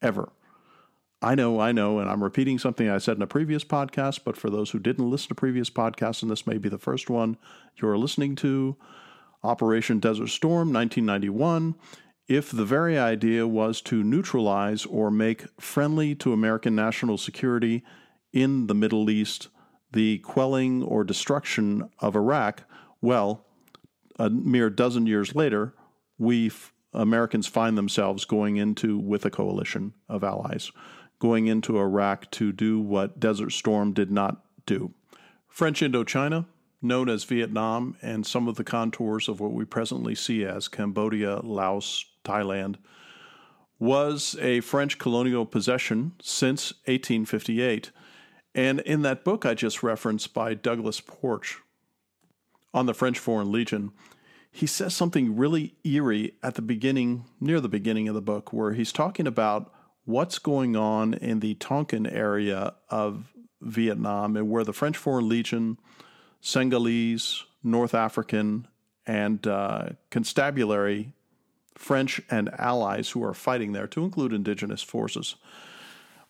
ever. 0.00 0.32
I 1.20 1.34
know, 1.34 1.58
I 1.58 1.72
know, 1.72 1.98
and 1.98 2.10
I'm 2.10 2.22
repeating 2.22 2.58
something 2.58 2.88
I 2.88 2.98
said 2.98 3.16
in 3.16 3.22
a 3.22 3.26
previous 3.26 3.64
podcast, 3.64 4.20
but 4.24 4.36
for 4.36 4.50
those 4.50 4.70
who 4.70 4.78
didn't 4.78 5.10
listen 5.10 5.28
to 5.28 5.34
previous 5.34 5.70
podcasts, 5.70 6.22
and 6.22 6.30
this 6.30 6.46
may 6.46 6.58
be 6.58 6.68
the 6.68 6.78
first 6.78 7.08
one 7.08 7.38
you're 7.76 7.96
listening 7.96 8.36
to, 8.36 8.76
Operation 9.44 10.00
Desert 10.00 10.28
Storm, 10.28 10.72
1991, 10.72 11.74
if 12.26 12.50
the 12.50 12.64
very 12.64 12.98
idea 12.98 13.46
was 13.46 13.82
to 13.82 14.02
neutralize 14.02 14.86
or 14.86 15.10
make 15.10 15.44
friendly 15.60 16.14
to 16.16 16.32
American 16.32 16.74
national 16.74 17.18
security 17.18 17.84
in 18.32 18.66
the 18.66 18.74
Middle 18.74 19.10
East 19.10 19.48
the 19.92 20.18
quelling 20.18 20.82
or 20.82 21.04
destruction 21.04 21.88
of 22.00 22.16
Iraq, 22.16 22.64
well, 23.00 23.44
a 24.18 24.30
mere 24.30 24.70
dozen 24.70 25.06
years 25.06 25.34
later, 25.34 25.74
we 26.18 26.50
Americans 26.92 27.46
find 27.46 27.76
themselves 27.76 28.24
going 28.24 28.56
into 28.56 28.98
with 28.98 29.24
a 29.24 29.30
coalition 29.30 29.92
of 30.08 30.24
allies, 30.24 30.70
going 31.18 31.46
into 31.46 31.78
Iraq 31.78 32.30
to 32.30 32.50
do 32.50 32.80
what 32.80 33.20
Desert 33.20 33.50
Storm 33.50 33.92
did 33.92 34.10
not 34.10 34.42
do. 34.64 34.94
French 35.48 35.80
Indochina, 35.80 36.46
known 36.84 37.08
as 37.08 37.24
Vietnam, 37.24 37.96
and 38.02 38.26
some 38.26 38.46
of 38.46 38.56
the 38.56 38.64
contours 38.64 39.28
of 39.28 39.40
what 39.40 39.52
we 39.52 39.64
presently 39.64 40.14
see 40.14 40.44
as 40.44 40.68
Cambodia, 40.68 41.40
Laos, 41.40 42.04
Thailand, 42.24 42.76
was 43.78 44.36
a 44.40 44.60
French 44.60 44.98
colonial 44.98 45.46
possession 45.46 46.12
since 46.22 46.72
1858. 46.84 47.90
And 48.54 48.80
in 48.80 49.02
that 49.02 49.24
book 49.24 49.44
I 49.44 49.54
just 49.54 49.82
referenced 49.82 50.32
by 50.32 50.54
Douglas 50.54 51.00
Porch 51.00 51.58
on 52.72 52.86
the 52.86 52.94
French 52.94 53.18
Foreign 53.18 53.50
Legion, 53.50 53.90
he 54.50 54.66
says 54.66 54.94
something 54.94 55.36
really 55.36 55.74
eerie 55.82 56.34
at 56.40 56.54
the 56.54 56.62
beginning, 56.62 57.24
near 57.40 57.60
the 57.60 57.68
beginning 57.68 58.06
of 58.08 58.14
the 58.14 58.22
book, 58.22 58.52
where 58.52 58.72
he's 58.72 58.92
talking 58.92 59.26
about 59.26 59.72
what's 60.04 60.38
going 60.38 60.76
on 60.76 61.14
in 61.14 61.40
the 61.40 61.54
Tonkin 61.54 62.06
area 62.06 62.74
of 62.88 63.34
Vietnam 63.60 64.36
and 64.36 64.48
where 64.48 64.62
the 64.62 64.72
French 64.72 64.96
Foreign 64.96 65.28
Legion, 65.28 65.78
Senegalese, 66.44 67.42
North 67.62 67.94
African, 67.94 68.68
and 69.06 69.46
uh, 69.46 69.88
constabulary 70.10 71.14
French 71.74 72.20
and 72.30 72.50
allies 72.58 73.10
who 73.10 73.24
are 73.24 73.32
fighting 73.32 73.72
there, 73.72 73.86
to 73.86 74.04
include 74.04 74.32
indigenous 74.32 74.82
forces. 74.82 75.36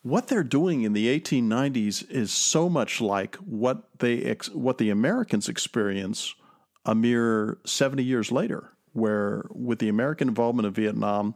What 0.03 0.27
they're 0.27 0.41
doing 0.41 0.83
in 0.83 0.93
the 0.93 1.19
1890s 1.19 2.09
is 2.09 2.31
so 2.31 2.69
much 2.69 3.01
like 3.01 3.35
what 3.35 3.89
they 3.99 4.23
ex- 4.23 4.49
what 4.49 4.77
the 4.77 4.89
Americans 4.89 5.49
experience 5.49 6.33
a 6.85 6.95
mere 6.95 7.57
70 7.65 8.01
years 8.01 8.31
later, 8.31 8.71
where 8.93 9.45
with 9.49 9.79
the 9.79 9.89
American 9.89 10.29
involvement 10.29 10.65
in 10.65 10.73
Vietnam, 10.73 11.35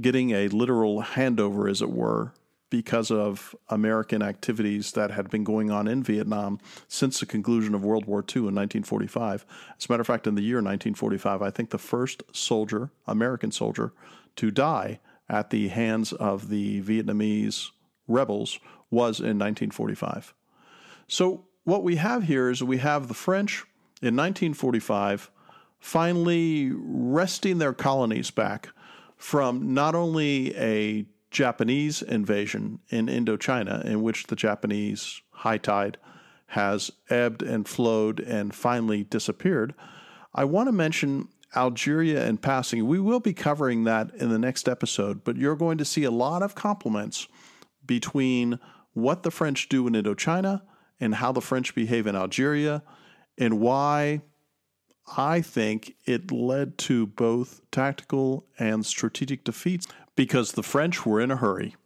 getting 0.00 0.30
a 0.30 0.46
literal 0.48 1.02
handover, 1.02 1.68
as 1.68 1.82
it 1.82 1.90
were, 1.90 2.32
because 2.70 3.10
of 3.10 3.54
American 3.68 4.22
activities 4.22 4.92
that 4.92 5.10
had 5.10 5.30
been 5.30 5.44
going 5.44 5.70
on 5.70 5.88
in 5.88 6.02
Vietnam 6.02 6.58
since 6.86 7.20
the 7.20 7.26
conclusion 7.26 7.74
of 7.74 7.84
World 7.84 8.06
War 8.06 8.20
II 8.20 8.40
in 8.40 8.54
1945. 8.54 9.46
As 9.78 9.86
a 9.86 9.92
matter 9.92 10.00
of 10.02 10.06
fact, 10.06 10.26
in 10.26 10.34
the 10.34 10.42
year 10.42 10.56
1945, 10.56 11.42
I 11.42 11.50
think 11.50 11.70
the 11.70 11.78
first 11.78 12.22
soldier, 12.32 12.90
American 13.06 13.50
soldier, 13.50 13.92
to 14.36 14.50
die 14.50 15.00
at 15.28 15.50
the 15.50 15.68
hands 15.68 16.12
of 16.12 16.48
the 16.48 16.82
Vietnamese 16.82 17.70
rebels 18.06 18.58
was 18.90 19.18
in 19.20 19.38
1945. 19.38 20.34
So, 21.06 21.44
what 21.64 21.82
we 21.82 21.96
have 21.96 22.22
here 22.24 22.48
is 22.48 22.62
we 22.62 22.78
have 22.78 23.08
the 23.08 23.14
French 23.14 23.64
in 24.00 24.16
1945 24.16 25.30
finally 25.78 26.72
wresting 26.74 27.58
their 27.58 27.74
colonies 27.74 28.30
back 28.30 28.70
from 29.16 29.74
not 29.74 29.94
only 29.94 30.56
a 30.56 31.04
Japanese 31.30 32.02
invasion 32.02 32.80
in 32.88 33.06
Indochina, 33.06 33.84
in 33.84 34.02
which 34.02 34.28
the 34.28 34.36
Japanese 34.36 35.20
high 35.30 35.58
tide 35.58 35.98
has 36.48 36.90
ebbed 37.10 37.42
and 37.42 37.68
flowed 37.68 38.20
and 38.20 38.54
finally 38.54 39.04
disappeared, 39.04 39.74
I 40.34 40.44
want 40.44 40.68
to 40.68 40.72
mention 40.72 41.28
Algeria 41.54 42.26
in 42.26 42.38
passing. 42.38 42.86
We 42.86 43.00
will 43.00 43.20
be 43.20 43.34
covering 43.34 43.84
that 43.84 44.14
in 44.14 44.30
the 44.30 44.38
next 44.38 44.68
episode, 44.68 45.24
but 45.24 45.36
you're 45.36 45.56
going 45.56 45.78
to 45.78 45.84
see 45.84 46.04
a 46.04 46.10
lot 46.10 46.42
of 46.42 46.54
complements 46.54 47.28
between 47.84 48.58
what 48.92 49.22
the 49.22 49.30
French 49.30 49.68
do 49.68 49.86
in 49.86 49.94
Indochina 49.94 50.62
and 51.00 51.16
how 51.16 51.32
the 51.32 51.40
French 51.40 51.74
behave 51.74 52.06
in 52.06 52.16
Algeria 52.16 52.82
and 53.38 53.60
why 53.60 54.22
I 55.16 55.40
think 55.40 55.94
it 56.04 56.30
led 56.30 56.76
to 56.78 57.06
both 57.06 57.62
tactical 57.70 58.46
and 58.58 58.84
strategic 58.84 59.44
defeats 59.44 59.86
because 60.18 60.50
the 60.50 60.64
French 60.64 61.06
were 61.06 61.20
in 61.20 61.30
a 61.30 61.36
hurry. 61.36 61.76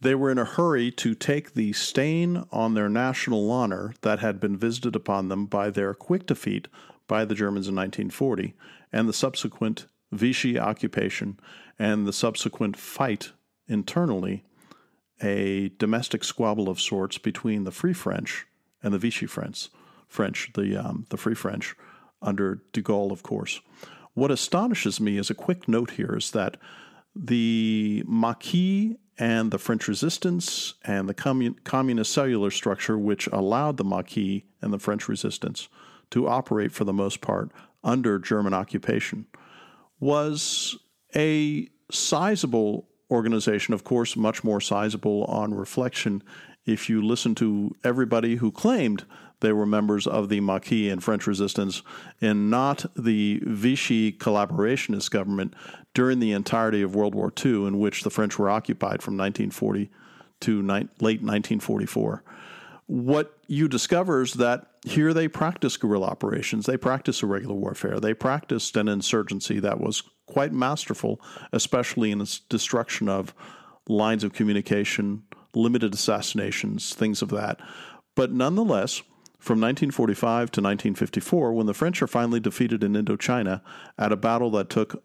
They 0.00 0.14
were 0.14 0.30
in 0.30 0.38
a 0.38 0.44
hurry 0.44 0.92
to 0.92 1.16
take 1.16 1.54
the 1.54 1.72
stain 1.72 2.44
on 2.52 2.74
their 2.74 2.88
national 2.88 3.50
honor 3.50 3.92
that 4.02 4.20
had 4.20 4.38
been 4.38 4.56
visited 4.56 4.94
upon 4.94 5.26
them 5.26 5.46
by 5.46 5.68
their 5.68 5.92
quick 5.92 6.26
defeat 6.26 6.68
by 7.08 7.24
the 7.24 7.34
Germans 7.34 7.66
in 7.66 7.74
1940 7.74 8.54
and 8.92 9.08
the 9.08 9.12
subsequent 9.12 9.86
Vichy 10.12 10.60
occupation 10.60 11.40
and 11.76 12.06
the 12.06 12.12
subsequent 12.12 12.76
fight 12.76 13.32
internally, 13.66 14.44
a 15.20 15.70
domestic 15.70 16.22
squabble 16.22 16.68
of 16.68 16.80
sorts 16.80 17.18
between 17.18 17.64
the 17.64 17.72
Free 17.72 17.94
French 17.94 18.46
and 18.80 18.94
the 18.94 18.98
Vichy 18.98 19.26
French, 19.26 19.70
French, 20.06 20.52
the 20.54 20.76
um, 20.76 21.06
the 21.10 21.16
Free 21.16 21.34
French, 21.34 21.74
under 22.20 22.62
de 22.72 22.80
Gaulle, 22.80 23.10
of 23.10 23.24
course. 23.24 23.60
What 24.14 24.30
astonishes 24.30 25.00
me 25.00 25.18
as 25.18 25.30
a 25.30 25.34
quick 25.34 25.66
note 25.66 25.92
here 25.92 26.14
is 26.16 26.30
that 26.30 26.58
the 27.14 28.04
Maquis 28.06 28.96
and 29.18 29.50
the 29.50 29.58
French 29.58 29.88
resistance 29.88 30.74
and 30.84 31.08
the 31.08 31.14
commun- 31.14 31.56
communist 31.64 32.12
cellular 32.12 32.50
structure, 32.50 32.98
which 32.98 33.26
allowed 33.28 33.76
the 33.76 33.84
Maquis 33.84 34.44
and 34.60 34.72
the 34.72 34.78
French 34.78 35.08
resistance 35.08 35.68
to 36.10 36.28
operate 36.28 36.72
for 36.72 36.84
the 36.84 36.92
most 36.92 37.20
part 37.20 37.50
under 37.84 38.18
German 38.18 38.54
occupation, 38.54 39.26
was 40.00 40.76
a 41.14 41.68
sizable 41.90 42.88
organization, 43.10 43.74
of 43.74 43.84
course, 43.84 44.16
much 44.16 44.42
more 44.42 44.60
sizable 44.60 45.24
on 45.24 45.54
reflection 45.54 46.22
if 46.64 46.88
you 46.88 47.04
listen 47.04 47.34
to 47.34 47.74
everybody 47.84 48.36
who 48.36 48.50
claimed 48.50 49.04
they 49.42 49.52
were 49.52 49.66
members 49.66 50.06
of 50.06 50.30
the 50.30 50.40
Maquis 50.40 50.90
and 50.90 51.04
French 51.04 51.26
resistance 51.26 51.82
and 52.20 52.50
not 52.50 52.86
the 52.96 53.42
Vichy 53.44 54.12
collaborationist 54.12 55.10
government 55.10 55.54
during 55.92 56.18
the 56.20 56.32
entirety 56.32 56.80
of 56.80 56.94
World 56.94 57.14
War 57.14 57.30
II, 57.44 57.66
in 57.66 57.78
which 57.78 58.02
the 58.02 58.10
French 58.10 58.38
were 58.38 58.48
occupied 58.48 59.02
from 59.02 59.16
1940 59.16 59.90
to 60.40 60.62
ni- 60.62 60.88
late 61.00 61.20
1944. 61.20 62.24
What 62.86 63.38
you 63.46 63.68
discover 63.68 64.22
is 64.22 64.34
that 64.34 64.66
here 64.84 65.12
they 65.12 65.28
practiced 65.28 65.80
guerrilla 65.80 66.06
operations, 66.06 66.66
they 66.66 66.76
practiced 66.76 67.22
irregular 67.22 67.54
warfare, 67.54 68.00
they 68.00 68.14
practiced 68.14 68.76
an 68.76 68.88
insurgency 68.88 69.60
that 69.60 69.80
was 69.80 70.02
quite 70.26 70.52
masterful, 70.52 71.20
especially 71.52 72.10
in 72.10 72.20
its 72.20 72.40
destruction 72.40 73.08
of 73.08 73.34
lines 73.88 74.24
of 74.24 74.32
communication, 74.32 75.22
limited 75.54 75.94
assassinations, 75.94 76.94
things 76.94 77.22
of 77.22 77.28
that. 77.30 77.60
But 78.14 78.32
nonetheless, 78.32 79.02
from 79.42 79.58
1945 79.58 80.52
to 80.52 80.60
1954, 80.60 81.52
when 81.52 81.66
the 81.66 81.74
French 81.74 82.00
are 82.00 82.06
finally 82.06 82.38
defeated 82.38 82.84
in 82.84 82.92
Indochina 82.92 83.60
at 83.98 84.12
a 84.12 84.16
battle 84.16 84.52
that 84.52 84.70
took 84.70 85.02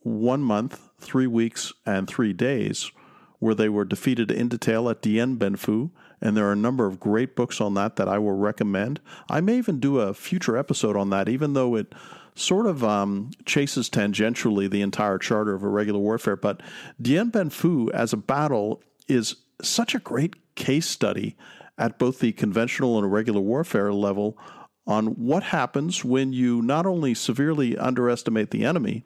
one 0.00 0.42
month, 0.42 0.90
three 0.98 1.26
weeks, 1.26 1.72
and 1.86 2.06
three 2.06 2.34
days, 2.34 2.90
where 3.38 3.54
they 3.54 3.70
were 3.70 3.86
defeated 3.86 4.30
in 4.30 4.48
detail 4.48 4.90
at 4.90 5.00
Dien 5.00 5.36
Bien 5.36 5.56
Phu, 5.56 5.92
and 6.20 6.36
there 6.36 6.46
are 6.46 6.52
a 6.52 6.56
number 6.56 6.84
of 6.84 7.00
great 7.00 7.34
books 7.34 7.58
on 7.58 7.72
that 7.72 7.96
that 7.96 8.06
I 8.06 8.18
will 8.18 8.36
recommend. 8.36 9.00
I 9.30 9.40
may 9.40 9.56
even 9.56 9.80
do 9.80 9.98
a 9.98 10.12
future 10.12 10.58
episode 10.58 10.94
on 10.94 11.08
that, 11.08 11.30
even 11.30 11.54
though 11.54 11.74
it 11.74 11.94
sort 12.34 12.66
of 12.66 12.84
um, 12.84 13.30
chases 13.46 13.88
tangentially 13.88 14.68
the 14.68 14.82
entire 14.82 15.16
charter 15.16 15.54
of 15.54 15.62
irregular 15.62 16.00
warfare. 16.00 16.36
But 16.36 16.60
Dien 17.00 17.30
Bien 17.30 17.48
Phu 17.48 17.90
as 17.92 18.12
a 18.12 18.18
battle 18.18 18.82
is 19.08 19.36
such 19.62 19.94
a 19.94 20.00
great 20.00 20.54
case 20.54 20.86
study 20.86 21.34
at 21.80 21.98
both 21.98 22.20
the 22.20 22.30
conventional 22.30 22.96
and 22.96 23.04
irregular 23.04 23.40
warfare 23.40 23.92
level 23.92 24.38
on 24.86 25.06
what 25.06 25.42
happens 25.42 26.04
when 26.04 26.32
you 26.32 26.62
not 26.62 26.86
only 26.86 27.14
severely 27.14 27.76
underestimate 27.76 28.50
the 28.50 28.64
enemy, 28.64 29.04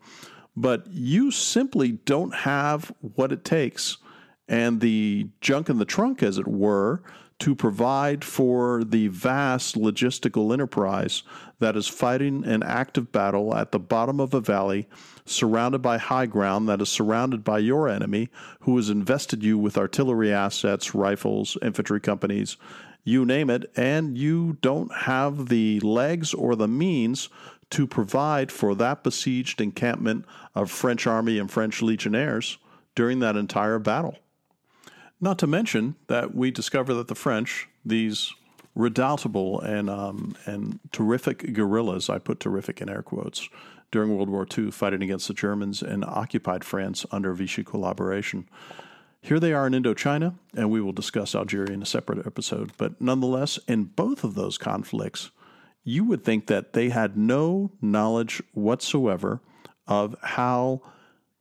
but 0.57 0.87
you 0.89 1.31
simply 1.31 1.93
don't 1.93 2.35
have 2.35 2.93
what 3.01 3.33
it 3.33 3.45
takes 3.45 3.99
and 4.49 4.81
the 4.81 5.29
junk 5.41 5.71
in 5.71 5.79
the 5.79 5.85
trunk, 5.85 6.23
as 6.23 6.37
it 6.37 6.47
were, 6.47 7.03
to 7.45 7.55
provide 7.55 8.25
for 8.25 8.83
the 8.85 9.07
vast 9.09 9.75
logistical 9.75 10.51
enterprise 10.51 11.23
that 11.59 11.77
is 11.77 11.87
fighting 11.87 12.43
an 12.47 12.63
active 12.63 13.13
battle 13.13 13.55
at 13.55 13.71
the 13.71 13.79
bottom 13.79 14.19
of 14.19 14.33
a 14.33 14.41
valley, 14.41 14.89
surrounded 15.27 15.83
by 15.83 15.99
high 15.99 16.25
ground 16.25 16.67
that 16.67 16.81
is 16.81 16.89
surrounded 16.89 17.45
by 17.45 17.59
your 17.59 17.87
enemy, 17.87 18.31
who 18.61 18.75
has 18.79 18.89
invested 18.89 19.43
you 19.43 19.59
with 19.59 19.77
artillery 19.77 20.33
assets, 20.33 20.95
rifles, 20.95 21.59
infantry 21.61 22.01
companies, 22.01 22.57
you 23.05 23.27
name 23.27 23.51
it, 23.51 23.71
and 23.77 24.17
you 24.17 24.57
don't 24.63 24.91
have 25.01 25.51
the 25.51 25.79
legs 25.81 26.33
or 26.33 26.57
the 26.57 26.67
means 26.67 27.29
to 27.69 27.87
provide 27.87 28.51
for 28.51 28.75
that 28.75 29.03
besieged 29.03 29.61
encampment 29.61 30.25
of 30.55 30.71
French 30.71 31.07
army 31.07 31.39
and 31.39 31.51
French 31.51 31.83
legionnaires 31.83 32.57
during 32.95 33.19
that 33.19 33.37
entire 33.37 33.79
battle. 33.79 34.17
Not 35.25 35.39
to 35.39 35.47
mention 35.47 35.95
that 36.09 36.35
we 36.35 36.51
discover 36.51 36.93
that 36.93 37.09
the 37.09 37.15
French, 37.15 37.67
these 37.83 38.35
redoubtable 38.75 39.59
and 39.59 39.89
um, 39.89 40.37
and 40.45 40.79
terrific 40.93 41.55
guerrillas, 41.55 42.11
I 42.11 42.19
put 42.19 42.41
terrific 42.41 42.83
in 42.83 42.91
air 42.91 43.01
quotes, 43.01 43.49
during 43.91 44.15
World 44.15 44.29
War 44.29 44.47
II, 44.47 44.71
fighting 44.71 45.03
against 45.03 45.27
the 45.27 45.33
Germans 45.33 45.83
in 45.83 46.05
occupied 46.07 46.63
France 46.63 47.07
under 47.11 47.33
Vichy 47.33 47.65
collaboration. 47.65 48.47
Here 49.23 49.41
they 49.41 49.55
are 49.55 49.67
in 49.67 49.73
Indochina, 49.73 50.35
and 50.55 50.71
we 50.71 50.83
will 50.83 50.93
discuss 50.93 51.35
Algeria 51.35 51.73
in 51.73 51.81
a 51.81 51.87
separate 51.87 52.27
episode. 52.27 52.73
But 52.77 53.01
nonetheless, 53.01 53.59
in 53.67 53.85
both 53.85 54.25
of 54.25 54.35
those 54.35 54.59
conflicts, 54.59 55.31
you 55.85 56.05
would 56.05 56.23
think 56.23 56.49
that 56.49 56.75
they 56.75 56.91
had 56.91 57.17
no 57.17 57.71
knowledge 57.81 58.43
whatsoever 58.53 59.41
of 59.87 60.17
how 60.21 60.83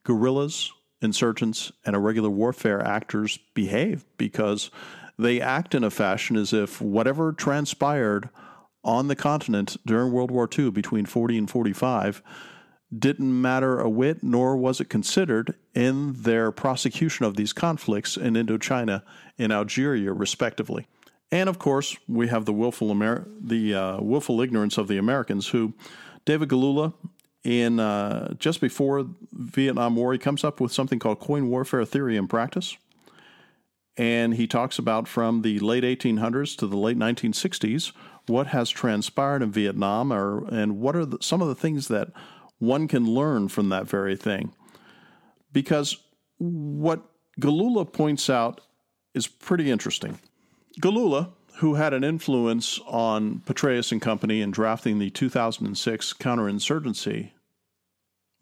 guerrillas 0.05 0.71
insurgents 1.03 1.71
and 1.85 1.95
irregular 1.95 2.29
warfare 2.29 2.81
actors 2.81 3.37
behave 3.53 4.05
because 4.17 4.71
they 5.17 5.39
act 5.39 5.75
in 5.75 5.83
a 5.83 5.89
fashion 5.89 6.35
as 6.35 6.53
if 6.53 6.81
whatever 6.81 7.31
transpired 7.33 8.29
on 8.83 9.07
the 9.07 9.15
continent 9.15 9.77
during 9.85 10.11
World 10.11 10.31
War 10.31 10.49
II 10.57 10.71
between 10.71 11.05
40 11.05 11.37
and 11.37 11.49
45 11.49 12.21
didn't 12.97 13.41
matter 13.41 13.79
a 13.79 13.89
whit, 13.89 14.21
nor 14.21 14.55
was 14.55 14.79
it 14.79 14.89
considered 14.89 15.55
in 15.73 16.13
their 16.13 16.51
prosecution 16.51 17.25
of 17.25 17.35
these 17.35 17.53
conflicts 17.53 18.17
in 18.17 18.33
Indochina 18.33 19.01
and 19.37 19.51
Algeria, 19.51 20.13
respectively. 20.13 20.87
And 21.31 21.49
of 21.49 21.57
course, 21.57 21.97
we 22.07 22.27
have 22.27 22.45
the 22.45 22.53
willful, 22.53 22.91
Amer- 22.91 23.27
the 23.41 23.73
uh, 23.73 24.01
willful 24.01 24.41
ignorance 24.41 24.77
of 24.77 24.87
the 24.87 24.97
Americans, 24.97 25.47
who 25.47 25.73
David 26.25 26.49
Galula 26.49 26.93
in 27.43 27.79
uh, 27.79 28.33
just 28.35 28.61
before 28.61 29.05
Vietnam 29.33 29.95
War, 29.95 30.13
he 30.13 30.19
comes 30.19 30.43
up 30.43 30.59
with 30.59 30.71
something 30.71 30.99
called 30.99 31.19
coin 31.19 31.49
warfare 31.49 31.85
theory 31.85 32.17
and 32.17 32.29
practice. 32.29 32.77
And 33.95 34.35
he 34.35 34.47
talks 34.47 34.79
about 34.79 35.07
from 35.07 35.41
the 35.43 35.59
late 35.59 35.83
1800s 35.83 36.57
to 36.57 36.67
the 36.67 36.77
late 36.77 36.97
1960s 36.97 37.91
what 38.27 38.47
has 38.47 38.69
transpired 38.69 39.41
in 39.41 39.51
Vietnam, 39.51 40.11
or, 40.11 40.45
and 40.47 40.79
what 40.79 40.95
are 40.95 41.05
the, 41.05 41.17
some 41.21 41.41
of 41.41 41.49
the 41.49 41.55
things 41.55 41.89
that 41.89 42.09
one 42.57 42.87
can 42.87 43.05
learn 43.05 43.49
from 43.49 43.69
that 43.69 43.85
very 43.85 44.15
thing. 44.15 44.53
Because 45.51 45.97
what 46.37 47.03
Galula 47.39 47.91
points 47.91 48.29
out 48.29 48.61
is 49.13 49.27
pretty 49.27 49.69
interesting. 49.69 50.19
Galula, 50.81 51.31
who 51.57 51.75
had 51.75 51.93
an 51.93 52.03
influence 52.03 52.79
on 52.87 53.41
Petraeus 53.45 53.91
and 53.91 54.01
Company 54.01 54.41
in 54.41 54.51
drafting 54.51 54.99
the 54.99 55.09
2006 55.09 56.13
counterinsurgency 56.13 57.31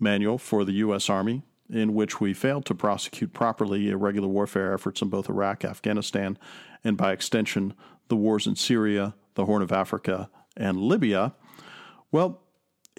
manual 0.01 0.37
for 0.37 0.65
the 0.65 0.73
U.S. 0.73 1.09
Army, 1.09 1.43
in 1.69 1.93
which 1.93 2.19
we 2.19 2.33
failed 2.33 2.65
to 2.65 2.75
prosecute 2.75 3.33
properly 3.33 3.89
irregular 3.89 4.27
warfare 4.27 4.73
efforts 4.73 5.01
in 5.01 5.09
both 5.09 5.29
Iraq, 5.29 5.63
Afghanistan, 5.63 6.37
and 6.83 6.97
by 6.97 7.11
extension, 7.11 7.73
the 8.07 8.15
wars 8.15 8.47
in 8.47 8.55
Syria, 8.55 9.15
the 9.35 9.45
Horn 9.45 9.61
of 9.61 9.71
Africa, 9.71 10.29
and 10.57 10.77
Libya. 10.77 11.33
Well, 12.11 12.41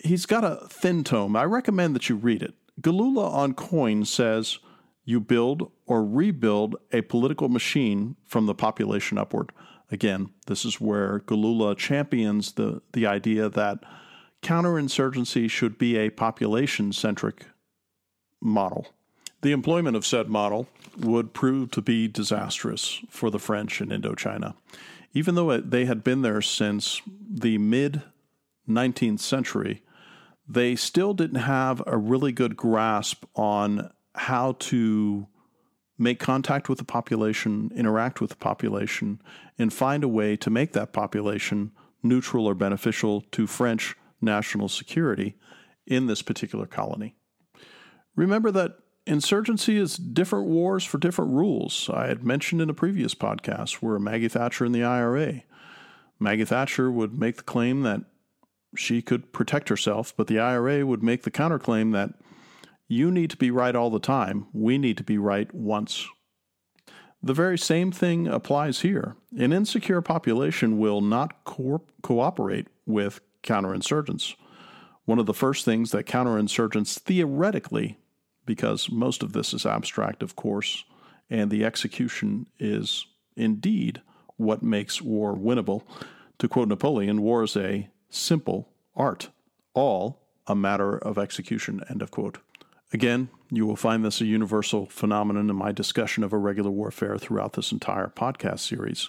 he's 0.02 0.26
got 0.26 0.44
a 0.44 0.66
thin 0.68 1.04
tome. 1.04 1.36
I 1.36 1.44
recommend 1.44 1.94
that 1.94 2.08
you 2.08 2.16
read 2.16 2.42
it. 2.42 2.54
Galula 2.80 3.30
on 3.30 3.54
Coin 3.54 4.04
says 4.04 4.58
you 5.04 5.20
build 5.20 5.70
or 5.86 6.04
rebuild 6.04 6.76
a 6.92 7.02
political 7.02 7.48
machine 7.48 8.16
from 8.24 8.46
the 8.46 8.54
population 8.54 9.18
upward. 9.18 9.52
Again, 9.90 10.30
this 10.46 10.64
is 10.64 10.80
where 10.80 11.20
Galula 11.20 11.76
champions 11.76 12.52
the, 12.52 12.80
the 12.92 13.06
idea 13.06 13.48
that 13.50 13.80
counterinsurgency 14.42 15.48
should 15.48 15.78
be 15.78 15.96
a 15.96 16.10
population 16.10 16.92
centric 16.92 17.46
model. 18.40 18.88
The 19.42 19.52
employment 19.52 19.96
of 19.96 20.06
said 20.06 20.28
model 20.28 20.68
would 20.98 21.32
prove 21.32 21.70
to 21.72 21.82
be 21.82 22.08
disastrous 22.08 23.00
for 23.08 23.30
the 23.30 23.38
French 23.38 23.80
in 23.80 23.88
Indochina. 23.88 24.54
Even 25.14 25.34
though 25.34 25.58
they 25.58 25.84
had 25.84 26.04
been 26.04 26.22
there 26.22 26.42
since 26.42 27.02
the 27.28 27.58
mid 27.58 28.02
19th 28.68 29.20
century, 29.20 29.82
they 30.48 30.76
still 30.76 31.14
didn't 31.14 31.40
have 31.40 31.82
a 31.86 31.96
really 31.96 32.32
good 32.32 32.56
grasp 32.56 33.24
on 33.34 33.90
how 34.14 34.52
to 34.58 35.26
make 35.98 36.18
contact 36.18 36.68
with 36.68 36.78
the 36.78 36.84
population, 36.84 37.70
interact 37.74 38.20
with 38.20 38.30
the 38.30 38.36
population, 38.36 39.20
and 39.58 39.72
find 39.72 40.02
a 40.02 40.08
way 40.08 40.36
to 40.36 40.50
make 40.50 40.72
that 40.72 40.92
population 40.92 41.70
neutral 42.02 42.46
or 42.46 42.54
beneficial 42.54 43.22
to 43.32 43.46
French 43.46 43.96
national 44.22 44.68
security 44.68 45.36
in 45.86 46.06
this 46.06 46.22
particular 46.22 46.66
colony. 46.66 47.14
Remember 48.14 48.50
that 48.50 48.78
insurgency 49.06 49.76
is 49.76 49.96
different 49.96 50.46
wars 50.46 50.84
for 50.84 50.98
different 50.98 51.32
rules. 51.32 51.90
I 51.92 52.06
had 52.06 52.24
mentioned 52.24 52.60
in 52.60 52.70
a 52.70 52.74
previous 52.74 53.14
podcast 53.14 53.74
where 53.76 53.98
Maggie 53.98 54.28
Thatcher 54.28 54.64
and 54.64 54.74
the 54.74 54.84
IRA. 54.84 55.42
Maggie 56.20 56.44
Thatcher 56.44 56.90
would 56.90 57.18
make 57.18 57.36
the 57.36 57.42
claim 57.42 57.82
that 57.82 58.02
she 58.76 59.02
could 59.02 59.32
protect 59.32 59.68
herself, 59.68 60.14
but 60.16 60.28
the 60.28 60.38
IRA 60.38 60.86
would 60.86 61.02
make 61.02 61.22
the 61.22 61.30
counterclaim 61.30 61.92
that 61.92 62.14
you 62.88 63.10
need 63.10 63.30
to 63.30 63.36
be 63.36 63.50
right 63.50 63.74
all 63.74 63.90
the 63.90 63.98
time. 63.98 64.46
We 64.52 64.78
need 64.78 64.96
to 64.98 65.04
be 65.04 65.18
right 65.18 65.52
once. 65.54 66.06
The 67.22 67.34
very 67.34 67.58
same 67.58 67.92
thing 67.92 68.26
applies 68.26 68.80
here. 68.80 69.16
An 69.38 69.52
insecure 69.52 70.02
population 70.02 70.78
will 70.78 71.00
not 71.00 71.44
co- 71.44 71.84
cooperate 72.02 72.66
with 72.84 73.20
counterinsurgents. 73.42 74.34
One 75.04 75.18
of 75.18 75.26
the 75.26 75.34
first 75.34 75.64
things 75.64 75.90
that 75.90 76.06
counterinsurgents 76.06 76.98
theoretically, 76.98 77.98
because 78.46 78.90
most 78.90 79.22
of 79.22 79.32
this 79.32 79.52
is 79.52 79.66
abstract, 79.66 80.22
of 80.22 80.36
course, 80.36 80.84
and 81.28 81.50
the 81.50 81.64
execution 81.64 82.46
is 82.58 83.06
indeed 83.36 84.02
what 84.36 84.62
makes 84.62 85.00
war 85.00 85.34
winnable. 85.34 85.82
To 86.38 86.48
quote 86.48 86.68
Napoleon, 86.68 87.22
war 87.22 87.42
is 87.42 87.56
a 87.56 87.88
simple 88.10 88.68
art, 88.94 89.30
all 89.74 90.20
a 90.46 90.54
matter 90.54 90.98
of 90.98 91.18
execution. 91.18 91.82
End 91.88 92.02
of 92.02 92.10
quote. 92.10 92.38
Again, 92.92 93.30
you 93.50 93.64
will 93.64 93.76
find 93.76 94.04
this 94.04 94.20
a 94.20 94.26
universal 94.26 94.86
phenomenon 94.86 95.48
in 95.48 95.56
my 95.56 95.72
discussion 95.72 96.22
of 96.24 96.32
irregular 96.32 96.70
warfare 96.70 97.16
throughout 97.16 97.54
this 97.54 97.72
entire 97.72 98.08
podcast 98.08 98.60
series. 98.60 99.08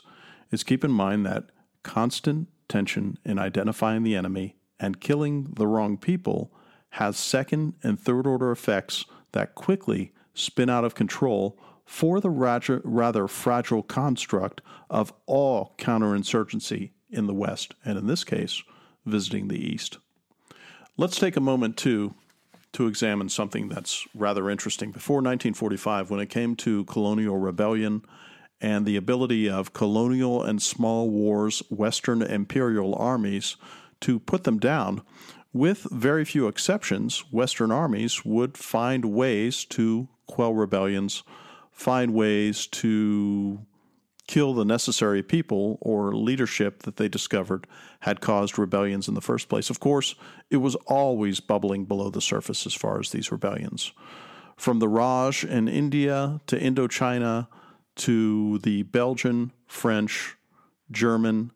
Is 0.51 0.63
keep 0.63 0.83
in 0.83 0.91
mind 0.91 1.25
that 1.25 1.45
constant 1.81 2.47
tension 2.73 3.19
in 3.23 3.37
identifying 3.37 4.01
the 4.01 4.15
enemy 4.15 4.55
and 4.79 4.99
killing 4.99 5.43
the 5.55 5.67
wrong 5.67 5.95
people 5.95 6.51
has 6.89 7.15
second 7.15 7.75
and 7.83 7.99
third 7.99 8.25
order 8.25 8.51
effects 8.51 9.05
that 9.31 9.53
quickly 9.53 10.11
spin 10.33 10.71
out 10.71 10.83
of 10.83 10.95
control 10.95 11.55
for 11.85 12.19
the 12.19 12.31
rather 12.31 13.27
fragile 13.27 13.83
construct 13.83 14.59
of 14.89 15.13
all 15.27 15.75
counterinsurgency 15.77 16.89
in 17.11 17.27
the 17.27 17.33
West, 17.33 17.75
and 17.85 17.95
in 17.95 18.07
this 18.07 18.23
case, 18.23 18.63
visiting 19.05 19.49
the 19.49 19.63
East. 19.63 19.99
Let's 20.97 21.19
take 21.19 21.37
a 21.37 21.41
moment, 21.41 21.77
too, 21.77 22.15
to 22.71 22.87
examine 22.87 23.29
something 23.29 23.69
that's 23.69 24.07
rather 24.15 24.49
interesting. 24.49 24.89
Before 24.89 25.17
1945, 25.17 26.09
when 26.09 26.19
it 26.19 26.29
came 26.29 26.55
to 26.55 26.85
colonial 26.85 27.37
rebellion 27.37 28.01
and 28.63 28.85
the 28.85 28.95
ability 28.95 29.49
of 29.49 29.73
colonial 29.73 30.41
and 30.41 30.61
small 30.61 31.09
wars 31.09 31.61
Western 31.69 32.21
imperial 32.21 32.95
armies 32.95 33.57
to 33.99 34.19
put 34.19 34.45
them 34.45 34.57
down, 34.57 35.01
with 35.51 35.83
very 35.91 36.25
few 36.25 36.47
exceptions, 36.47 37.25
Western 37.31 37.71
armies 37.71 38.25
would 38.25 38.57
find 38.57 39.05
ways 39.05 39.65
to 39.65 40.07
quell 40.25 40.53
rebellions, 40.53 41.23
find 41.71 42.13
ways 42.13 42.65
to 42.67 43.65
kill 44.27 44.53
the 44.53 44.65
necessary 44.65 45.21
people 45.21 45.77
or 45.81 46.15
leadership 46.15 46.83
that 46.83 46.95
they 46.95 47.09
discovered 47.09 47.67
had 47.99 48.21
caused 48.21 48.57
rebellions 48.57 49.09
in 49.09 49.13
the 49.13 49.21
first 49.21 49.49
place. 49.49 49.69
Of 49.69 49.81
course, 49.81 50.15
it 50.49 50.57
was 50.57 50.75
always 50.87 51.41
bubbling 51.41 51.83
below 51.83 52.09
the 52.09 52.21
surface 52.21 52.65
as 52.65 52.73
far 52.73 52.99
as 52.99 53.09
these 53.09 53.31
rebellions. 53.31 53.91
From 54.55 54.79
the 54.79 54.87
Raj 54.87 55.43
in 55.43 55.67
India 55.67 56.39
to 56.47 56.57
Indochina 56.57 57.47
to 57.95 58.59
the 58.59 58.83
Belgian, 58.83 59.51
French, 59.67 60.35
German, 60.91 61.51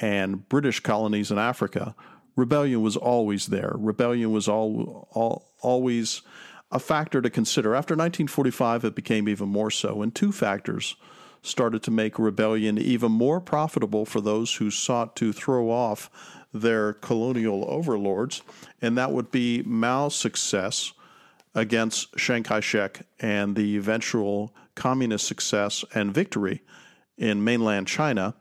and 0.00 0.48
British 0.48 0.80
colonies 0.80 1.30
in 1.30 1.38
Africa, 1.38 1.94
rebellion 2.36 2.82
was 2.82 2.96
always 2.96 3.46
there. 3.46 3.72
Rebellion 3.74 4.32
was 4.32 4.48
all, 4.48 5.08
all, 5.12 5.52
always 5.60 6.22
a 6.70 6.78
factor 6.78 7.22
to 7.22 7.30
consider. 7.30 7.74
After 7.74 7.94
1945, 7.94 8.84
it 8.84 8.94
became 8.94 9.28
even 9.28 9.48
more 9.48 9.70
so, 9.70 10.02
and 10.02 10.14
two 10.14 10.32
factors 10.32 10.96
started 11.42 11.82
to 11.82 11.90
make 11.90 12.18
rebellion 12.18 12.78
even 12.78 13.12
more 13.12 13.40
profitable 13.40 14.06
for 14.06 14.20
those 14.20 14.54
who 14.54 14.70
sought 14.70 15.14
to 15.16 15.32
throw 15.32 15.70
off 15.70 16.10
their 16.52 16.94
colonial 16.94 17.64
overlords, 17.68 18.42
and 18.80 18.96
that 18.96 19.12
would 19.12 19.30
be 19.30 19.62
Mao's 19.64 20.14
success 20.14 20.92
against 21.54 22.16
Chiang 22.16 22.42
Kai 22.42 22.60
shek 22.60 23.06
and 23.20 23.54
the 23.54 23.76
eventual 23.76 24.54
communist 24.74 25.26
success 25.26 25.84
and 25.94 26.12
victory 26.12 26.62
in 27.16 27.44
mainland 27.44 27.86
China 27.86 28.34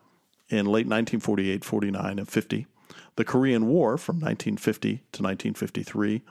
in 0.49 0.65
late 0.65 0.87
1948, 0.87 1.63
49, 1.63 2.19
and 2.19 2.29
50, 2.29 2.67
the 3.15 3.25
Korean 3.25 3.67
War 3.67 3.97
from 3.97 4.15
1950 4.17 4.89
to 4.89 5.23
1953, 5.23 6.21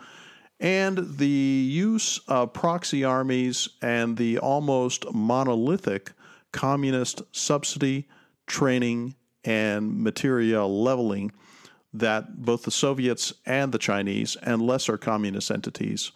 and 0.60 1.18
the 1.18 1.26
use 1.26 2.20
of 2.28 2.52
proxy 2.52 3.04
armies 3.04 3.68
and 3.80 4.16
the 4.16 4.38
almost 4.38 5.12
monolithic 5.12 6.12
communist 6.52 7.22
subsidy, 7.32 8.06
training, 8.46 9.14
and 9.44 9.98
material 10.00 10.82
leveling 10.82 11.32
that 11.92 12.42
both 12.42 12.62
the 12.62 12.70
Soviets 12.70 13.34
and 13.44 13.72
the 13.72 13.78
Chinese 13.78 14.36
and 14.36 14.62
lesser 14.62 14.96
communist 14.96 15.50
entities 15.50 16.12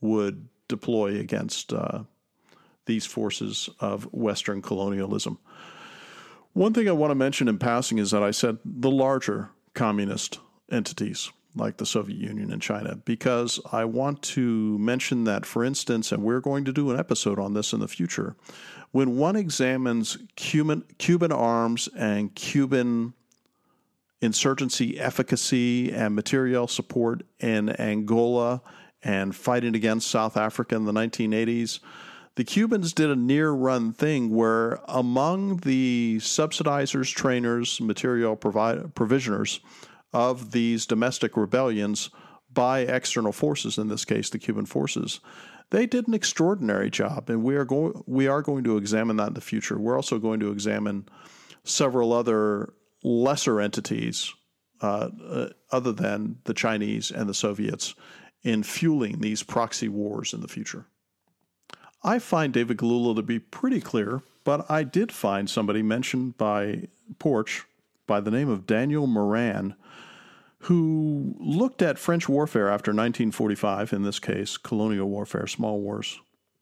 would 0.00 0.48
deploy 0.68 1.18
against 1.18 1.72
uh, 1.72 2.04
these 2.86 3.06
forces 3.06 3.68
of 3.80 4.04
Western 4.12 4.62
colonialism. 4.62 5.38
One 6.52 6.72
thing 6.72 6.88
I 6.88 6.92
want 6.92 7.10
to 7.10 7.14
mention 7.16 7.48
in 7.48 7.58
passing 7.58 7.98
is 7.98 8.10
that 8.12 8.22
I 8.22 8.30
said 8.30 8.58
the 8.64 8.90
larger 8.90 9.50
communist 9.74 10.38
entities 10.70 11.30
like 11.54 11.78
the 11.78 11.86
Soviet 11.86 12.18
Union 12.18 12.52
and 12.52 12.60
China, 12.60 12.96
because 12.96 13.58
I 13.72 13.86
want 13.86 14.20
to 14.22 14.78
mention 14.78 15.24
that, 15.24 15.46
for 15.46 15.64
instance, 15.64 16.12
and 16.12 16.22
we're 16.22 16.40
going 16.40 16.66
to 16.66 16.72
do 16.72 16.90
an 16.90 16.98
episode 16.98 17.38
on 17.38 17.54
this 17.54 17.72
in 17.72 17.80
the 17.80 17.88
future, 17.88 18.36
when 18.92 19.16
one 19.16 19.36
examines 19.36 20.18
Cuban, 20.36 20.84
Cuban 20.98 21.32
arms 21.32 21.88
and 21.96 22.34
Cuban 22.34 23.14
insurgency 24.20 24.98
efficacy 24.98 25.92
and 25.92 26.14
material 26.14 26.68
support 26.68 27.22
in 27.40 27.70
Angola 27.80 28.62
and 29.06 29.36
fighting 29.36 29.76
against 29.76 30.10
South 30.10 30.36
Africa 30.36 30.74
in 30.74 30.84
the 30.84 30.92
1980s, 30.92 31.78
the 32.34 32.42
Cubans 32.42 32.92
did 32.92 33.08
a 33.08 33.14
near 33.14 33.52
run 33.52 33.92
thing 33.92 34.30
where 34.30 34.80
among 34.88 35.58
the 35.58 36.16
subsidizers, 36.18 37.14
trainers, 37.14 37.80
material 37.80 38.34
provi- 38.34 38.88
provisioners 38.96 39.60
of 40.12 40.50
these 40.50 40.86
domestic 40.86 41.36
rebellions 41.36 42.10
by 42.52 42.80
external 42.80 43.32
forces, 43.32 43.78
in 43.78 43.86
this 43.86 44.04
case, 44.04 44.28
the 44.28 44.40
Cuban 44.40 44.66
forces, 44.66 45.20
they 45.70 45.86
did 45.86 46.08
an 46.08 46.14
extraordinary 46.14 46.90
job, 46.90 47.30
and 47.30 47.44
we 47.44 47.54
are 47.54 47.64
going 47.64 48.02
we 48.06 48.26
are 48.26 48.42
going 48.42 48.64
to 48.64 48.76
examine 48.76 49.16
that 49.16 49.28
in 49.28 49.34
the 49.34 49.40
future. 49.40 49.78
We're 49.78 49.96
also 49.96 50.18
going 50.18 50.40
to 50.40 50.50
examine 50.50 51.08
several 51.62 52.12
other 52.12 52.72
lesser 53.04 53.60
entities 53.60 54.32
uh, 54.80 55.10
uh, 55.28 55.48
other 55.70 55.92
than 55.92 56.38
the 56.44 56.54
Chinese 56.54 57.10
and 57.10 57.28
the 57.28 57.34
Soviets 57.34 57.94
in 58.46 58.62
fueling 58.62 59.20
these 59.20 59.42
proxy 59.42 59.88
wars 59.88 60.32
in 60.32 60.40
the 60.40 60.48
future. 60.48 60.86
I 62.04 62.20
find 62.20 62.52
David 62.52 62.76
Galula 62.76 63.16
to 63.16 63.22
be 63.22 63.40
pretty 63.40 63.80
clear, 63.80 64.22
but 64.44 64.70
I 64.70 64.84
did 64.84 65.10
find 65.10 65.50
somebody 65.50 65.82
mentioned 65.82 66.38
by 66.38 66.86
Porch 67.18 67.64
by 68.06 68.20
the 68.20 68.30
name 68.30 68.48
of 68.48 68.64
Daniel 68.64 69.08
Moran 69.08 69.74
who 70.60 71.34
looked 71.40 71.82
at 71.82 71.98
French 71.98 72.28
warfare 72.28 72.68
after 72.68 72.90
1945, 72.90 73.92
in 73.92 74.02
this 74.04 74.20
case, 74.20 74.56
colonial 74.56 75.08
warfare, 75.08 75.46
small 75.46 75.80
wars. 75.80 76.20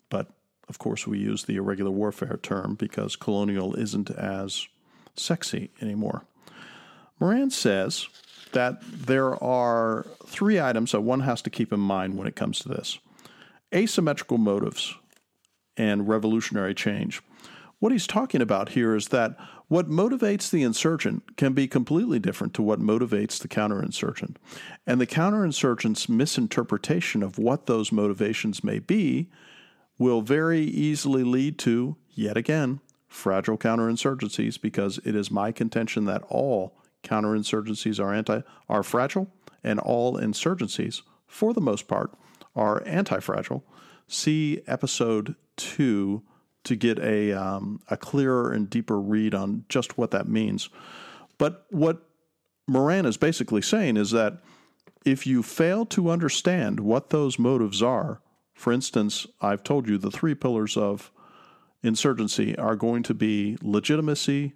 But 0.08 0.28
of 0.68 0.78
course, 0.78 1.06
we 1.06 1.18
use 1.18 1.44
the 1.44 1.56
irregular 1.56 1.90
warfare 1.90 2.38
term 2.42 2.76
because 2.76 3.14
colonial 3.14 3.74
isn't 3.74 4.10
as 4.10 4.66
sexy 5.14 5.70
anymore. 5.82 6.24
Moran 7.20 7.50
says 7.50 8.08
that 8.54 8.82
there 8.82 9.42
are 9.42 10.06
three 10.26 10.60
items 10.60 10.92
that 10.92 11.02
one 11.02 11.20
has 11.20 11.42
to 11.42 11.50
keep 11.50 11.72
in 11.72 11.80
mind 11.80 12.16
when 12.16 12.26
it 12.26 12.34
comes 12.34 12.58
to 12.60 12.68
this 12.68 12.98
asymmetrical 13.74 14.38
motives 14.38 14.94
and 15.76 16.08
revolutionary 16.08 16.74
change. 16.74 17.20
What 17.80 17.92
he's 17.92 18.06
talking 18.06 18.40
about 18.40 18.70
here 18.70 18.94
is 18.94 19.08
that 19.08 19.36
what 19.68 19.90
motivates 19.90 20.50
the 20.50 20.62
insurgent 20.62 21.36
can 21.36 21.52
be 21.52 21.66
completely 21.66 22.18
different 22.18 22.54
to 22.54 22.62
what 22.62 22.80
motivates 22.80 23.38
the 23.38 23.48
counterinsurgent. 23.48 24.36
And 24.86 25.00
the 25.00 25.06
counterinsurgent's 25.06 26.08
misinterpretation 26.08 27.22
of 27.22 27.38
what 27.38 27.66
those 27.66 27.90
motivations 27.90 28.62
may 28.62 28.78
be 28.78 29.28
will 29.98 30.22
very 30.22 30.60
easily 30.60 31.24
lead 31.24 31.58
to, 31.60 31.96
yet 32.10 32.36
again, 32.36 32.80
fragile 33.08 33.58
counterinsurgencies 33.58 34.60
because 34.60 34.98
it 35.04 35.14
is 35.14 35.30
my 35.30 35.50
contention 35.52 36.04
that 36.04 36.22
all 36.28 36.76
counterinsurgencies 37.04 38.00
are 38.02 38.12
anti 38.12 38.40
are 38.68 38.82
fragile 38.82 39.28
and 39.62 39.78
all 39.78 40.18
insurgencies 40.18 41.02
for 41.26 41.52
the 41.52 41.60
most 41.60 41.88
part 41.88 42.12
are 42.54 42.82
anti-fragile. 42.86 43.64
See 44.06 44.62
episode 44.66 45.34
2 45.56 46.22
to 46.64 46.76
get 46.76 46.98
a 46.98 47.32
um, 47.32 47.80
a 47.90 47.96
clearer 47.96 48.52
and 48.52 48.68
deeper 48.68 49.00
read 49.00 49.34
on 49.34 49.64
just 49.68 49.98
what 49.98 50.10
that 50.12 50.28
means. 50.28 50.68
But 51.38 51.66
what 51.70 52.02
Moran 52.66 53.06
is 53.06 53.16
basically 53.16 53.62
saying 53.62 53.96
is 53.96 54.10
that 54.12 54.42
if 55.04 55.26
you 55.26 55.42
fail 55.42 55.84
to 55.86 56.10
understand 56.10 56.80
what 56.80 57.10
those 57.10 57.38
motives 57.38 57.82
are, 57.82 58.20
for 58.54 58.72
instance, 58.72 59.26
I've 59.40 59.62
told 59.62 59.88
you 59.88 59.98
the 59.98 60.10
three 60.10 60.34
pillars 60.34 60.76
of 60.76 61.10
insurgency 61.82 62.56
are 62.56 62.76
going 62.76 63.02
to 63.02 63.14
be 63.14 63.58
legitimacy, 63.60 64.54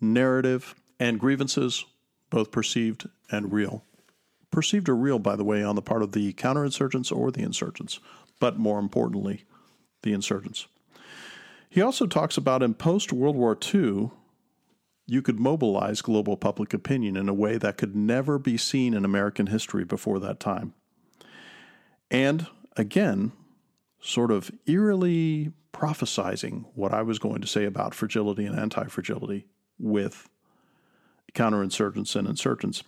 narrative, 0.00 0.74
and 0.98 1.18
grievances, 1.18 1.84
both 2.30 2.50
perceived 2.50 3.08
and 3.30 3.52
real. 3.52 3.84
Perceived 4.50 4.88
or 4.88 4.96
real, 4.96 5.18
by 5.18 5.36
the 5.36 5.44
way, 5.44 5.62
on 5.62 5.76
the 5.76 5.82
part 5.82 6.02
of 6.02 6.12
the 6.12 6.32
counterinsurgents 6.34 7.14
or 7.14 7.30
the 7.30 7.42
insurgents, 7.42 8.00
but 8.38 8.58
more 8.58 8.78
importantly, 8.78 9.44
the 10.02 10.12
insurgents. 10.12 10.66
He 11.68 11.80
also 11.80 12.06
talks 12.06 12.36
about 12.36 12.62
in 12.62 12.74
post 12.74 13.12
World 13.12 13.36
War 13.36 13.56
II, 13.74 14.10
you 15.06 15.22
could 15.22 15.40
mobilize 15.40 16.02
global 16.02 16.36
public 16.36 16.74
opinion 16.74 17.16
in 17.16 17.28
a 17.28 17.34
way 17.34 17.56
that 17.58 17.76
could 17.76 17.96
never 17.96 18.38
be 18.38 18.56
seen 18.56 18.94
in 18.94 19.04
American 19.04 19.46
history 19.46 19.84
before 19.84 20.18
that 20.20 20.38
time. 20.38 20.74
And 22.10 22.46
again, 22.76 23.32
sort 24.00 24.30
of 24.30 24.50
eerily 24.66 25.52
prophesizing 25.72 26.66
what 26.74 26.92
I 26.92 27.02
was 27.02 27.18
going 27.18 27.40
to 27.40 27.46
say 27.46 27.64
about 27.64 27.94
fragility 27.94 28.44
and 28.44 28.58
anti 28.58 28.84
fragility 28.84 29.46
with 29.78 30.28
counterinsurgents 31.34 32.16
and 32.16 32.28
insurgents. 32.28 32.82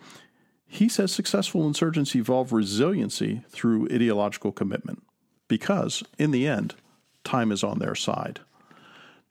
He 0.67 0.89
says 0.89 1.13
successful 1.13 1.67
insurgents 1.67 2.17
evolve 2.17 2.53
resiliency 2.53 3.43
through 3.49 3.89
ideological 3.93 4.53
commitment 4.53 5.03
because, 5.49 6.03
in 6.19 6.31
the 6.31 6.47
end, 6.47 6.75
time 7.23 7.53
is 7.53 7.63
on 7.63 7.79
their 7.79 7.95
side. 7.95 8.41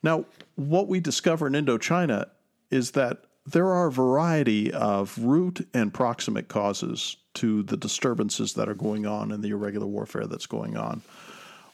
Now, 0.01 0.25
what 0.55 0.87
we 0.87 0.99
discover 0.99 1.47
in 1.47 1.53
Indochina 1.53 2.27
is 2.69 2.91
that 2.91 3.23
there 3.45 3.67
are 3.67 3.87
a 3.87 3.91
variety 3.91 4.71
of 4.71 5.17
root 5.17 5.67
and 5.73 5.93
proximate 5.93 6.47
causes 6.47 7.17
to 7.35 7.63
the 7.63 7.77
disturbances 7.77 8.53
that 8.53 8.69
are 8.69 8.73
going 8.73 9.05
on 9.05 9.31
and 9.31 9.43
the 9.43 9.49
irregular 9.49 9.87
warfare 9.87 10.27
that's 10.27 10.45
going 10.45 10.77
on. 10.77 11.01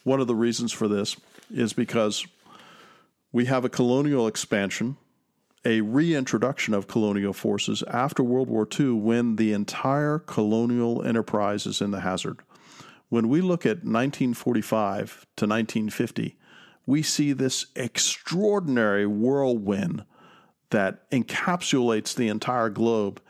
One 0.03 0.19
of 0.19 0.27
the 0.27 0.35
reasons 0.35 0.71
for 0.71 0.87
this 0.87 1.15
is 1.51 1.73
because 1.73 2.25
we 3.31 3.45
have 3.45 3.65
a 3.65 3.69
colonial 3.69 4.27
expansion 4.27 4.97
a 5.65 5.81
reintroduction 5.81 6.73
of 6.73 6.87
colonial 6.87 7.33
forces 7.33 7.83
after 7.87 8.23
World 8.23 8.49
War 8.49 8.67
II 8.79 8.91
when 8.91 9.35
the 9.35 9.53
entire 9.53 10.19
colonial 10.19 11.03
enterprise 11.03 11.65
is 11.65 11.81
in 11.81 11.91
the 11.91 12.01
hazard. 12.01 12.39
When 13.09 13.27
we 13.27 13.41
look 13.41 13.65
at 13.65 13.83
1945 13.83 15.25
to 15.37 15.45
1950, 15.45 16.37
we 16.85 17.01
see 17.01 17.33
this 17.33 17.65
extraordinary 17.75 19.05
whirlwind 19.05 20.05
that 20.69 21.09
encapsulates 21.11 22.15
the 22.15 22.27
entire 22.27 22.69
globe 22.69 23.21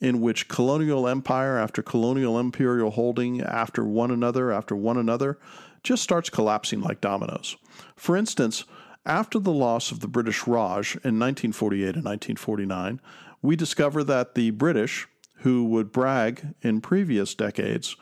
in 0.00 0.20
which 0.20 0.48
colonial 0.48 1.08
empire 1.08 1.58
after 1.58 1.82
colonial 1.82 2.38
imperial 2.38 2.90
holding 2.90 3.40
after 3.40 3.84
one 3.84 4.10
another 4.10 4.52
after 4.52 4.76
one 4.76 4.96
another 4.96 5.38
just 5.82 6.02
starts 6.02 6.30
collapsing 6.30 6.80
like 6.80 7.00
dominoes. 7.00 7.56
For 7.96 8.16
instance, 8.16 8.64
after 9.08 9.38
the 9.38 9.52
loss 9.52 9.90
of 9.90 10.00
the 10.00 10.06
British 10.06 10.46
Raj 10.46 10.94
in 10.96 11.18
1948 11.18 11.96
and 11.96 12.04
1949, 12.04 13.00
we 13.40 13.56
discover 13.56 14.04
that 14.04 14.34
the 14.34 14.50
British, 14.50 15.08
who 15.38 15.64
would 15.64 15.90
brag 15.90 16.54
in 16.60 16.80
previous 16.80 17.34
decades, 17.34 17.96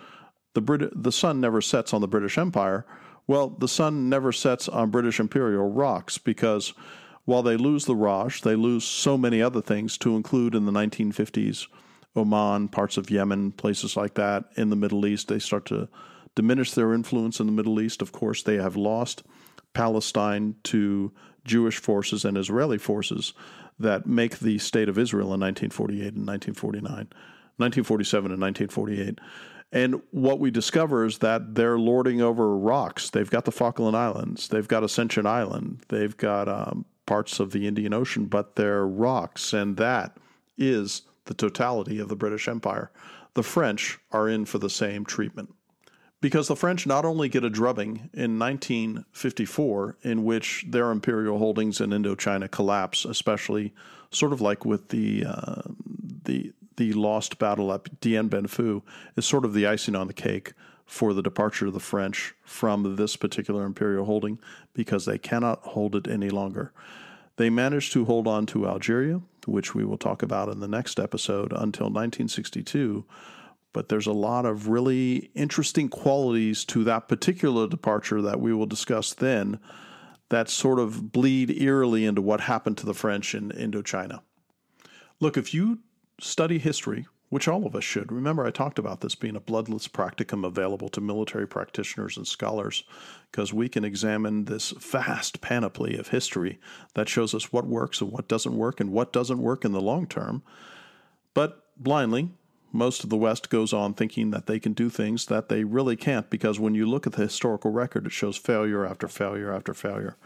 the, 0.55 0.61
Brit- 0.61 1.03
the 1.03 1.13
sun 1.13 1.41
never 1.41 1.61
sets 1.61 1.95
on 1.95 2.01
the 2.01 2.09
British 2.09 2.37
Empire. 2.37 2.85
Well, 3.27 3.49
the 3.49 3.69
sun 3.69 4.09
never 4.09 4.33
sets 4.33 4.69
on 4.69 4.91
British 4.91 5.21
imperial 5.21 5.71
rocks 5.71 6.19
because 6.19 6.75
while 7.25 7.43
they 7.43 7.57
lose 7.57 7.85
the 7.85 7.97
Raj, 7.97 8.43
they 8.43 8.57
lose 8.57 8.85
so 8.85 9.17
many 9.17 9.41
other 9.41 9.61
things 9.61 9.97
to 9.99 10.17
include 10.17 10.55
in 10.55 10.65
the 10.67 10.73
1950s 10.73 11.67
Oman, 12.17 12.69
parts 12.69 12.97
of 12.97 13.11
Yemen, 13.11 13.53
places 13.53 13.97
like 13.97 14.15
that 14.15 14.47
in 14.57 14.71
the 14.71 14.77
Middle 14.77 15.07
East. 15.07 15.29
They 15.29 15.39
start 15.39 15.67
to 15.67 15.89
diminish 16.35 16.73
their 16.73 16.95
influence 16.95 17.39
in 17.39 17.47
the 17.47 17.53
Middle 17.53 17.81
East. 17.81 18.01
Of 18.01 18.13
course, 18.13 18.43
they 18.43 18.57
have 18.57 18.77
lost 18.77 19.23
Palestine 19.77 20.57
to 20.65 21.13
Jewish 21.45 21.77
forces 21.77 22.25
and 22.25 22.39
Israeli 22.39 22.79
forces 22.79 23.35
that 23.79 24.07
make 24.07 24.39
the 24.39 24.57
state 24.57 24.89
of 24.89 24.99
Israel 24.99 25.35
in 25.35 25.41
1948 25.41 26.15
and 26.15 26.27
1949, 26.27 26.91
1947 27.59 28.33
and 28.33 28.41
1948. 28.41 29.19
And 29.73 30.01
what 30.13 30.41
we 30.41 30.51
discover 30.51 31.05
is 31.05 31.19
that 31.19 31.55
they're 31.55 31.79
lording 31.79 32.23
over 32.23 32.57
rocks. 32.57 33.11
They've 33.11 33.31
got 33.31 33.45
the 33.45 33.53
Falkland 33.53 33.97
Islands, 33.97 34.49
they've 34.49 34.67
got 34.67 34.83
Ascension 34.83 35.27
Island, 35.27 35.83
they've 35.89 36.17
got 36.17 36.49
um, 36.49 36.87
parts 37.05 37.39
of 37.39 37.53
the 37.53 37.67
Indian 37.69 37.93
Ocean, 37.93 38.25
but 38.25 38.57
they're 38.57 38.87
rocks. 38.87 39.53
And 39.53 39.77
that 39.77 40.17
is 40.57 41.03
the 41.27 41.35
totality 41.35 41.99
of 41.99 42.09
the 42.09 42.17
British 42.17 42.49
Empire. 42.49 42.91
The 43.35 43.43
French 43.43 43.99
are 44.11 44.27
in 44.27 44.47
for 44.47 44.57
the 44.57 44.71
same 44.71 45.05
treatment. 45.05 45.53
Because 46.21 46.49
the 46.49 46.57
French 46.57 46.87
not 46.87 47.05
only 47.05 47.29
get 47.29 47.45
a 47.45 47.51
drubbing 47.51 48.11
in 48.15 48.39
1954, 48.39 49.99
in 50.03 50.25
which 50.25 50.65
their 50.69 50.91
imperial 50.91 51.39
holdings 51.39 51.81
in 51.81 51.91
Indochina 51.91 52.51
collapse, 52.51 53.05
especially 53.05 53.75
sort 54.11 54.33
of 54.33 54.41
like 54.41 54.65
with 54.65 54.89
the 54.89 55.25
uh, 55.27 55.63
the 56.25 56.53
the 56.77 56.93
lost 56.93 57.39
battle 57.39 57.73
at 57.73 58.01
Dien 58.01 58.29
Bien 58.29 58.47
Phu, 58.47 58.83
is 59.17 59.27
sort 59.27 59.45
of 59.45 59.55
the 59.55 59.67
icing 59.67 59.95
on 59.95 60.07
the 60.07 60.13
cake 60.13 60.53
for 60.87 61.13
the 61.13 61.23
departure 61.23 61.67
of 61.67 61.75
the 61.75 61.81
French 61.81 62.35
from 62.43 62.97
this 62.97 63.17
particular 63.17 63.65
imperial 63.65 64.05
holding 64.05 64.39
because 64.73 65.05
they 65.05 65.19
cannot 65.19 65.61
hold 65.63 65.97
it 65.97 66.07
any 66.07 66.31
longer. 66.31 66.73
They 67.37 67.51
managed 67.51 67.93
to 67.93 68.05
hold 68.05 68.27
on 68.27 68.47
to 68.47 68.67
Algeria, 68.67 69.21
which 69.47 69.75
we 69.75 69.85
will 69.85 69.99
talk 69.99 70.23
about 70.23 70.49
in 70.49 70.61
the 70.61 70.69
next 70.69 70.99
episode, 70.99 71.53
until 71.53 71.87
1962. 71.87 73.05
But 73.77 73.91
there's 73.91 74.07
a 74.07 74.13
lot 74.15 74.47
of 74.47 74.69
really 74.69 75.31
interesting 75.35 75.91
qualities 75.91 76.65
to 76.65 76.83
that 76.85 77.09
particular 77.09 77.69
departure 77.69 78.23
that 78.23 78.41
we 78.41 78.55
will 78.55 78.65
discuss 78.65 79.13
then 79.13 79.61
that 80.31 80.49
sort 80.49 80.79
of 80.79 81.13
bleed 81.13 81.51
eerily 81.51 82.07
into 82.07 82.23
what 82.23 82.41
happened 82.41 82.79
to 82.79 82.87
the 82.87 82.95
French 82.95 83.35
in 83.35 83.51
Indochina. 83.51 84.23
Look, 85.21 85.37
if 85.37 85.53
you 85.53 85.81
study 86.19 86.57
history, 86.59 87.07
which 87.29 87.49
all 87.49 87.67
of 87.67 87.77
us 87.77 87.85
should. 87.85 88.11
Remember, 88.11 88.47
I 88.47 88.51
talked 88.51 88.79
about 88.79 89.03
this 89.03 89.15
being 89.15 89.37
a 89.37 89.41
bloodless 89.41 89.89
practicum 89.89 90.47
available 90.47 90.89
to 90.89 91.03
military 91.03 91.47
practitioners 91.47 92.17
and 92.17 92.27
scholars 92.27 92.83
because 93.31 93.53
we 93.53 93.69
can 93.69 93.85
examine 93.85 94.47
this 94.47 94.71
vast 94.71 95.43
panoply 95.43 95.99
of 95.99 96.09
history 96.09 96.59
that 96.95 97.11
shows 97.11 97.35
us 97.35 97.53
what 97.53 97.67
works 97.67 98.01
and 98.01 98.11
what 98.11 98.27
doesn't 98.27 98.57
work 98.57 98.81
and 98.81 98.91
what 98.91 99.13
doesn't 99.13 99.43
work 99.43 99.67
in 99.67 99.73
the 99.73 99.83
long 99.83 100.07
term. 100.07 100.43
But 101.35 101.63
blindly, 101.77 102.31
most 102.77 103.03
of 103.03 103.11
the 103.11 103.17
West 103.17 103.51
goes 103.51 103.73
on 103.73 103.95
thinking 103.95 104.31
that 104.31 104.47
they 104.47 104.61
can 104.61 104.73
do 104.73 104.89
things 104.89 105.27
that 105.27 105.49
they 105.49 105.65
really 105.65 105.97
can't 105.97 106.31
because 106.31 106.61
when 106.61 106.75
you 106.75 106.87
look 106.87 107.07
at 107.07 107.15
the 107.15 107.23
historical 107.23 107.71
record, 107.71 108.07
it 108.07 108.13
shows 108.13 108.37
failure 108.37 108.87
after 108.87 109.09
failure 109.09 109.53
after 109.53 109.75
failure. 109.75 110.17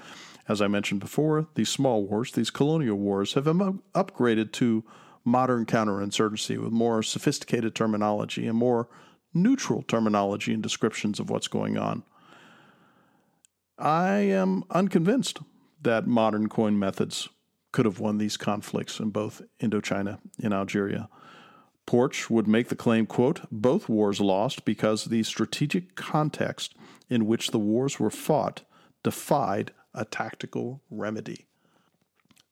As 0.48 0.60
I 0.60 0.68
mentioned 0.68 1.00
before, 1.00 1.46
these 1.54 1.68
small 1.68 2.04
wars, 2.04 2.32
these 2.32 2.50
colonial 2.50 2.96
wars, 2.96 3.34
have 3.34 3.44
upgraded 3.44 4.52
to 4.52 4.84
modern 5.24 5.64
counterinsurgency 5.66 6.58
with 6.58 6.72
more 6.72 7.02
sophisticated 7.02 7.74
terminology 7.74 8.46
and 8.46 8.58
more 8.58 8.88
neutral 9.32 9.82
terminology 9.82 10.52
and 10.52 10.62
descriptions 10.62 11.20
of 11.20 11.30
what's 11.30 11.48
going 11.48 11.78
on. 11.78 12.02
I 13.78 14.14
am 14.16 14.64
unconvinced 14.70 15.38
that 15.82 16.06
modern 16.06 16.48
coin 16.48 16.78
methods 16.78 17.28
could 17.72 17.84
have 17.84 18.00
won 18.00 18.18
these 18.18 18.36
conflicts 18.36 18.98
in 18.98 19.10
both 19.10 19.42
Indochina 19.62 20.18
and 20.42 20.52
Algeria. 20.52 21.08
Porch 21.90 22.30
would 22.30 22.46
make 22.46 22.68
the 22.68 22.76
claim, 22.76 23.04
quote, 23.04 23.40
both 23.50 23.88
wars 23.88 24.20
lost 24.20 24.64
because 24.64 25.06
the 25.06 25.24
strategic 25.24 25.96
context 25.96 26.76
in 27.08 27.26
which 27.26 27.50
the 27.50 27.58
wars 27.58 27.98
were 27.98 28.12
fought 28.12 28.62
defied 29.02 29.72
a 29.92 30.04
tactical 30.04 30.82
remedy. 30.88 31.46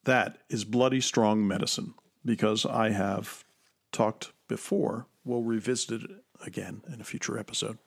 That 0.03 0.39
is 0.49 0.65
bloody 0.65 0.99
strong 0.99 1.47
medicine 1.47 1.93
because 2.25 2.65
I 2.65 2.89
have 2.89 3.45
talked 3.93 4.33
before. 4.49 5.07
We'll 5.23 5.43
revisit 5.43 6.03
it 6.03 6.11
again 6.45 6.81
in 6.91 6.99
a 6.99 7.05
future 7.05 7.39
episode. 7.39 7.77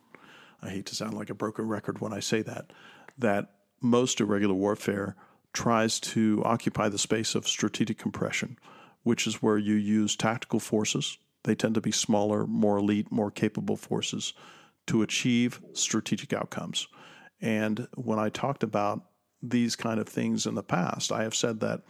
I 0.63 0.71
hate 0.71 0.87
to 0.87 0.95
sound 0.95 1.13
like 1.13 1.29
a 1.29 1.35
broken 1.35 1.69
record 1.69 2.01
when 2.01 2.15
I 2.15 2.21
say 2.21 2.41
that, 2.41 2.73
that 3.19 3.51
most 3.83 4.23
irregular 4.23 4.55
warfare 4.55 5.17
tries 5.53 6.01
to 6.01 6.41
occupy 6.47 6.89
the 6.89 6.97
space 6.97 7.35
of 7.35 7.47
strategic 7.47 7.99
compression, 7.99 8.59
which 9.03 9.27
is 9.27 9.43
where 9.43 9.59
you 9.59 9.75
use 9.75 10.17
tactical 10.17 10.59
forces. 10.59 11.19
They 11.45 11.55
tend 11.55 11.75
to 11.75 11.81
be 11.81 11.93
smaller, 11.93 12.47
more 12.47 12.79
elite, 12.79 13.11
more 13.11 13.31
capable 13.31 13.77
forces 13.77 14.33
to 14.87 15.03
achieve 15.03 15.61
strategic 15.73 16.33
outcomes. 16.33 16.89
And 17.41 17.89
when 17.95 18.19
I 18.19 18.29
talked 18.29 18.63
about 18.63 19.03
these 19.43 19.75
kind 19.75 19.99
of 19.99 20.09
things 20.09 20.47
in 20.47 20.55
the 20.55 20.63
past, 20.63 21.11
I 21.11 21.25
have 21.25 21.35
said 21.35 21.61
that 21.61 21.83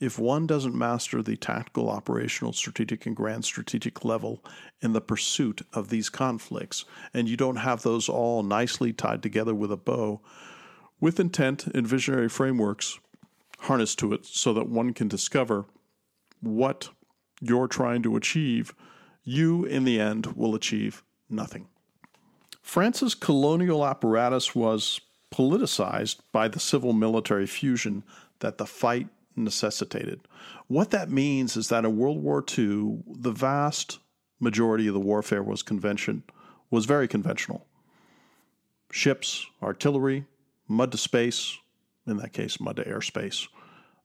if 0.00 0.18
one 0.18 0.46
doesn't 0.46 0.74
master 0.74 1.22
the 1.22 1.36
tactical, 1.36 1.90
operational, 1.90 2.52
strategic, 2.52 3.06
and 3.06 3.16
grand 3.16 3.44
strategic 3.44 4.04
level 4.04 4.44
in 4.80 4.92
the 4.92 5.00
pursuit 5.00 5.62
of 5.72 5.88
these 5.88 6.08
conflicts, 6.08 6.84
and 7.12 7.28
you 7.28 7.36
don't 7.36 7.56
have 7.56 7.82
those 7.82 8.08
all 8.08 8.42
nicely 8.42 8.92
tied 8.92 9.22
together 9.22 9.54
with 9.54 9.72
a 9.72 9.76
bow, 9.76 10.20
with 11.00 11.18
intent 11.18 11.66
and 11.66 11.86
visionary 11.86 12.28
frameworks 12.28 12.98
harnessed 13.60 13.98
to 13.98 14.12
it 14.12 14.24
so 14.24 14.52
that 14.52 14.68
one 14.68 14.92
can 14.94 15.08
discover 15.08 15.64
what 16.40 16.90
you're 17.40 17.68
trying 17.68 18.02
to 18.02 18.16
achieve, 18.16 18.74
you 19.28 19.64
in 19.64 19.84
the 19.84 20.00
end 20.00 20.26
will 20.36 20.54
achieve 20.54 21.02
nothing. 21.28 21.68
France's 22.62 23.14
colonial 23.14 23.84
apparatus 23.84 24.54
was 24.54 25.00
politicized 25.30 26.20
by 26.32 26.48
the 26.48 26.58
civil 26.58 26.92
military 26.92 27.46
fusion 27.46 28.02
that 28.40 28.58
the 28.58 28.66
fight 28.66 29.08
necessitated. 29.36 30.20
What 30.66 30.90
that 30.90 31.10
means 31.10 31.56
is 31.56 31.68
that 31.68 31.84
in 31.84 31.96
World 31.96 32.22
War 32.22 32.42
II, 32.42 33.02
the 33.06 33.32
vast 33.32 33.98
majority 34.40 34.88
of 34.88 34.94
the 34.94 35.00
warfare 35.00 35.42
was 35.42 35.62
convention 35.62 36.22
was 36.70 36.86
very 36.86 37.08
conventional. 37.08 37.66
Ships, 38.90 39.46
artillery, 39.62 40.24
mud 40.66 40.92
to 40.92 40.98
space, 40.98 41.58
in 42.06 42.16
that 42.18 42.32
case, 42.32 42.60
mud 42.60 42.76
to 42.76 42.84
airspace, 42.84 43.48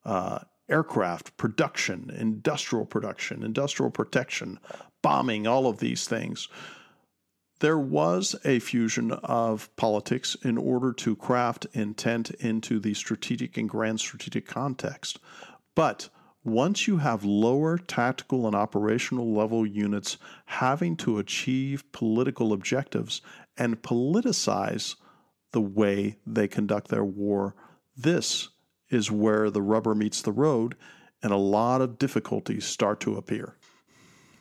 uh, 0.05 0.39
aircraft, 0.69 1.35
production, 1.37 2.11
industrial 2.17 2.85
production, 2.85 3.43
industrial 3.43 3.91
protection, 3.91 4.59
bombing, 5.01 5.45
all 5.47 5.67
of 5.67 5.79
these 5.79 6.07
things 6.07 6.47
there 7.63 7.79
was 7.79 8.35
a 8.43 8.59
fusion 8.59 9.09
of 9.11 9.73
politics 9.77 10.35
in 10.43 10.57
order 10.57 10.91
to 10.91 11.15
craft 11.15 11.65
intent 11.71 12.29
into 12.31 12.77
the 12.77 12.93
strategic 12.93 13.55
and 13.55 13.69
grand 13.69 14.01
strategic 14.01 14.45
context. 14.45 15.17
But 15.73 16.09
once 16.43 16.89
you 16.89 16.97
have 16.97 17.23
lower 17.23 17.77
tactical 17.77 18.45
and 18.45 18.53
operational 18.53 19.33
level 19.33 19.65
units 19.65 20.17
having 20.45 20.97
to 20.97 21.19
achieve 21.19 21.89
political 21.93 22.51
objectives 22.51 23.21
and 23.55 23.81
politicize 23.81 24.97
the 25.53 25.61
way 25.61 26.17
they 26.27 26.49
conduct 26.49 26.89
their 26.89 27.05
war, 27.05 27.55
this 27.95 28.49
is 28.93 29.11
where 29.11 29.49
the 29.49 29.61
rubber 29.61 29.95
meets 29.95 30.21
the 30.21 30.31
road 30.31 30.75
and 31.21 31.31
a 31.31 31.37
lot 31.37 31.81
of 31.81 31.97
difficulties 31.97 32.65
start 32.65 32.99
to 32.99 33.15
appear. 33.15 33.55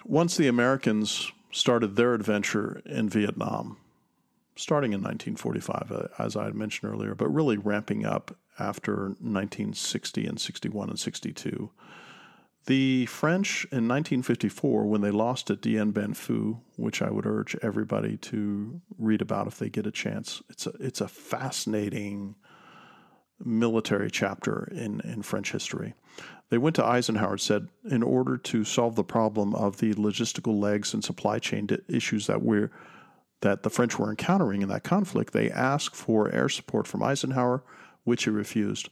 Once 0.05 0.37
the 0.37 0.49
Americans 0.49 1.31
started 1.53 1.95
their 1.95 2.15
adventure 2.15 2.83
in 2.87 3.09
Vietnam, 3.09 3.77
starting 4.57 4.93
in 4.93 5.01
1945, 5.01 5.93
uh, 5.93 6.09
as 6.19 6.37
I 6.37 6.45
had 6.45 6.55
mentioned 6.55 6.93
earlier, 6.93 7.15
but 7.15 7.29
really 7.29 7.57
ramping 7.57 8.05
up 8.05 8.37
after 8.59 9.09
1960 9.21 10.27
and 10.27 10.41
61 10.41 10.91
and 10.91 10.99
62. 10.99 11.71
The 12.67 13.07
French 13.07 13.65
in 13.73 13.89
1954, 13.89 14.85
when 14.87 15.01
they 15.01 15.11
lost 15.11 15.51
at 15.51 15.61
Dien 15.61 15.91
Bien 15.91 16.15
Phu, 16.15 16.61
which 16.77 17.03
I 17.03 17.11
would 17.11 17.27
urge 17.27 17.57
everybody 17.61 18.17
to 18.19 18.81
read 18.99 19.21
about 19.21 19.49
if 19.49 19.59
they 19.59 19.69
get 19.69 19.87
a 19.87 19.91
chance, 19.91 20.43
it's 20.49 20.67
a, 20.67 20.73
it's 20.79 21.01
a 21.01 21.09
fascinating 21.09 22.37
military 23.45 24.11
chapter 24.11 24.69
in, 24.73 25.01
in 25.01 25.23
French 25.23 25.53
history. 25.53 25.95
They 26.51 26.59
went 26.59 26.77
to 26.77 26.85
Eisenhower 26.85 27.33
and 27.33 27.41
said, 27.41 27.69
in 27.89 28.03
order 28.03 28.37
to 28.37 28.65
solve 28.65 28.95
the 28.95 29.05
problem 29.05 29.55
of 29.55 29.79
the 29.79 29.95
logistical 29.95 30.61
legs 30.61 30.93
and 30.93 31.03
supply 31.03 31.39
chain 31.39 31.69
issues 31.89 32.27
that 32.27 32.43
we're 32.43 32.71
that 33.41 33.65
the 33.65 33.71
French 33.71 33.99
were 33.99 34.09
encountering 34.09 34.63
in 34.63 34.69
that 34.69 34.85
conflict, 34.85 35.33
they 35.33 35.51
asked 35.51 35.97
for 35.97 36.33
air 36.33 36.49
support 36.49 36.87
from 36.87 37.03
Eisenhower, 37.03 37.63
which 38.05 38.25
he 38.25 38.31
refused. 38.31 38.89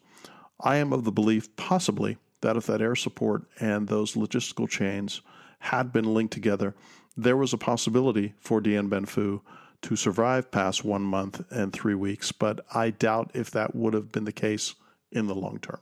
I 0.61 0.77
am 0.77 0.93
of 0.93 1.05
the 1.05 1.13
belief, 1.13 1.55
possibly, 1.57 2.19
that 2.41 2.57
if 2.57 2.67
that 2.67 2.83
air 2.83 2.97
support 2.97 3.45
and 3.61 3.87
those 3.87 4.15
logistical 4.15 4.69
chains 4.69 5.21
had 5.61 5.93
been 5.93 6.15
linked 6.15 6.33
together, 6.33 6.75
there 7.17 7.37
was 7.37 7.53
a 7.53 7.59
possibility 7.59 8.35
for 8.41 8.61
Dien 8.61 8.89
Bien 8.89 9.07
Phu 9.07 9.41
to 9.83 9.97
survive 9.97 10.51
past 10.51 10.85
one 10.85 11.03
month 11.03 11.43
and 11.51 11.73
three 11.73 11.95
weeks, 11.95 12.33
but 12.33 12.65
I 12.75 12.91
doubt 12.91 13.31
if 13.35 13.51
that 13.53 13.75
would 13.75 13.95
have 13.95 14.13
been 14.13 14.25
the 14.25 14.33
case 14.33 14.75
in 15.11 15.27
the 15.27 15.35
long 15.35 15.59
term. 15.59 15.81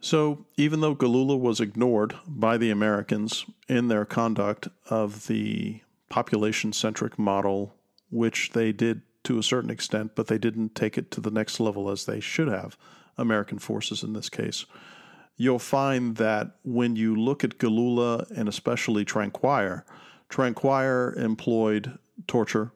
So, 0.00 0.44
even 0.56 0.80
though 0.80 0.94
Galula 0.94 1.38
was 1.38 1.60
ignored 1.60 2.14
by 2.26 2.58
the 2.58 2.70
Americans 2.70 3.46
in 3.68 3.88
their 3.88 4.04
conduct 4.04 4.68
of 4.88 5.26
the 5.26 5.80
population 6.08 6.72
centric 6.72 7.18
model, 7.18 7.74
which 8.10 8.50
they 8.50 8.72
did 8.72 9.02
to 9.24 9.38
a 9.38 9.42
certain 9.42 9.70
extent, 9.70 10.12
but 10.14 10.28
they 10.28 10.38
didn't 10.38 10.74
take 10.74 10.96
it 10.96 11.10
to 11.12 11.20
the 11.20 11.30
next 11.30 11.58
level 11.58 11.90
as 11.90 12.04
they 12.04 12.20
should 12.20 12.48
have, 12.48 12.76
American 13.18 13.58
forces 13.58 14.02
in 14.02 14.12
this 14.12 14.28
case, 14.28 14.66
you'll 15.36 15.58
find 15.58 16.16
that 16.16 16.52
when 16.62 16.94
you 16.94 17.16
look 17.16 17.42
at 17.42 17.58
Galula 17.58 18.30
and 18.30 18.48
especially 18.48 19.04
Trinquier, 19.04 19.82
Trinquier 20.28 21.16
employed 21.16 21.98
torture, 22.26 22.72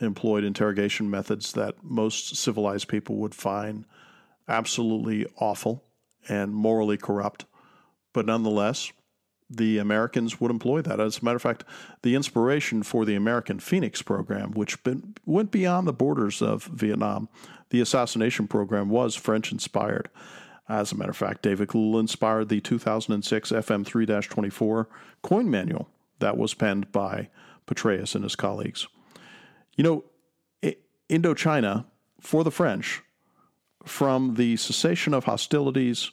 employed 0.00 0.44
interrogation 0.44 1.10
methods 1.10 1.52
that 1.52 1.82
most 1.82 2.36
civilized 2.36 2.88
people 2.88 3.16
would 3.16 3.34
find 3.34 3.84
absolutely 4.48 5.26
awful 5.36 5.84
and 6.28 6.54
morally 6.54 6.96
corrupt. 6.96 7.44
But 8.12 8.26
nonetheless, 8.26 8.92
the 9.48 9.78
Americans 9.78 10.40
would 10.40 10.50
employ 10.50 10.80
that. 10.82 11.00
As 11.00 11.18
a 11.18 11.24
matter 11.24 11.36
of 11.36 11.42
fact, 11.42 11.64
the 12.02 12.14
inspiration 12.14 12.82
for 12.82 13.04
the 13.04 13.16
American 13.16 13.58
Phoenix 13.58 14.00
program, 14.00 14.52
which 14.52 14.82
been, 14.84 15.14
went 15.26 15.50
beyond 15.50 15.86
the 15.86 15.92
borders 15.92 16.40
of 16.40 16.64
Vietnam, 16.64 17.28
the 17.70 17.80
assassination 17.80 18.46
program 18.46 18.88
was 18.88 19.16
French 19.16 19.50
inspired. 19.50 20.08
As 20.68 20.92
a 20.92 20.96
matter 20.96 21.10
of 21.10 21.16
fact, 21.16 21.42
David 21.42 21.68
Galula 21.68 21.98
inspired 21.98 22.48
the 22.48 22.60
2006 22.60 23.50
FM 23.50 23.84
3 23.84 24.06
24 24.06 24.88
coin 25.22 25.50
manual 25.50 25.88
that 26.20 26.36
was 26.36 26.54
penned 26.54 26.92
by 26.92 27.28
Petraeus 27.70 28.14
and 28.14 28.24
his 28.24 28.36
colleagues. 28.36 28.88
You 29.76 29.84
know, 29.84 30.04
Indochina, 31.10 31.84
for 32.20 32.44
the 32.44 32.50
French, 32.50 33.02
from 33.84 34.34
the 34.34 34.56
cessation 34.56 35.12
of 35.12 35.24
hostilities 35.24 36.10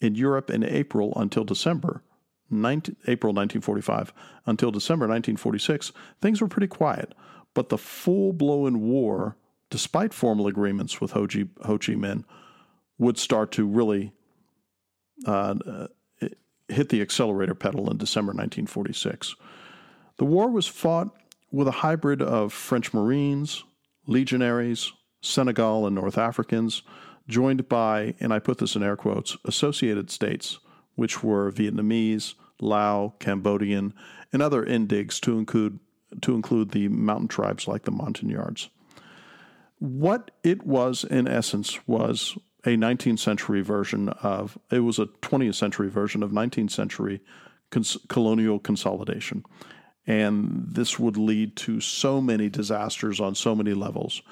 in 0.00 0.14
Europe 0.14 0.50
in 0.50 0.64
April 0.64 1.12
until 1.16 1.44
December, 1.44 2.02
19, 2.50 2.96
April 3.06 3.32
1945 3.32 4.12
until 4.46 4.70
December 4.70 5.04
1946, 5.04 5.92
things 6.20 6.40
were 6.40 6.48
pretty 6.48 6.66
quiet. 6.66 7.14
But 7.54 7.68
the 7.68 7.78
full 7.78 8.32
blown 8.32 8.80
war, 8.80 9.36
despite 9.70 10.12
formal 10.12 10.46
agreements 10.46 11.00
with 11.00 11.12
Ho 11.12 11.26
Chi, 11.26 11.46
Ho 11.62 11.78
Chi 11.78 11.92
Minh, 11.92 12.24
would 12.98 13.18
start 13.18 13.52
to 13.52 13.66
really 13.66 14.12
uh, 15.26 15.54
uh 15.66 15.86
hit 16.68 16.88
the 16.88 17.02
accelerator 17.02 17.54
pedal 17.54 17.90
in 17.90 17.96
December 17.96 18.30
1946. 18.30 19.34
The 20.20 20.26
war 20.26 20.50
was 20.50 20.66
fought 20.66 21.16
with 21.50 21.66
a 21.66 21.80
hybrid 21.80 22.20
of 22.20 22.52
French 22.52 22.92
Marines, 22.92 23.64
legionaries, 24.06 24.92
Senegal 25.22 25.86
and 25.86 25.94
North 25.94 26.18
Africans, 26.18 26.82
joined 27.26 27.70
by, 27.70 28.14
and 28.20 28.30
I 28.30 28.38
put 28.38 28.58
this 28.58 28.76
in 28.76 28.82
air 28.82 28.96
quotes, 28.96 29.38
associated 29.46 30.10
states, 30.10 30.58
which 30.94 31.24
were 31.24 31.50
Vietnamese, 31.50 32.34
Lao, 32.60 33.14
Cambodian, 33.18 33.94
and 34.30 34.42
other 34.42 34.62
indigs 34.62 35.18
to 35.20 35.38
include, 35.38 35.78
to 36.20 36.34
include 36.34 36.72
the 36.72 36.88
mountain 36.88 37.28
tribes 37.28 37.66
like 37.66 37.84
the 37.84 37.90
Montagnards. 37.90 38.68
What 39.78 40.32
it 40.44 40.66
was, 40.66 41.02
in 41.02 41.28
essence, 41.28 41.78
was 41.86 42.36
a 42.66 42.76
19th 42.76 43.20
century 43.20 43.62
version 43.62 44.10
of, 44.22 44.58
it 44.70 44.80
was 44.80 44.98
a 44.98 45.06
20th 45.06 45.54
century 45.54 45.88
version 45.88 46.22
of 46.22 46.30
19th 46.30 46.72
century 46.72 47.22
cons- 47.70 47.96
colonial 48.08 48.58
consolidation. 48.58 49.44
And 50.06 50.64
this 50.68 50.98
would 50.98 51.16
lead 51.16 51.56
to 51.56 51.80
so 51.80 52.20
many 52.20 52.48
disasters 52.48 53.20
on 53.20 53.34
so 53.34 53.54
many 53.54 53.74
levels. 53.74 54.22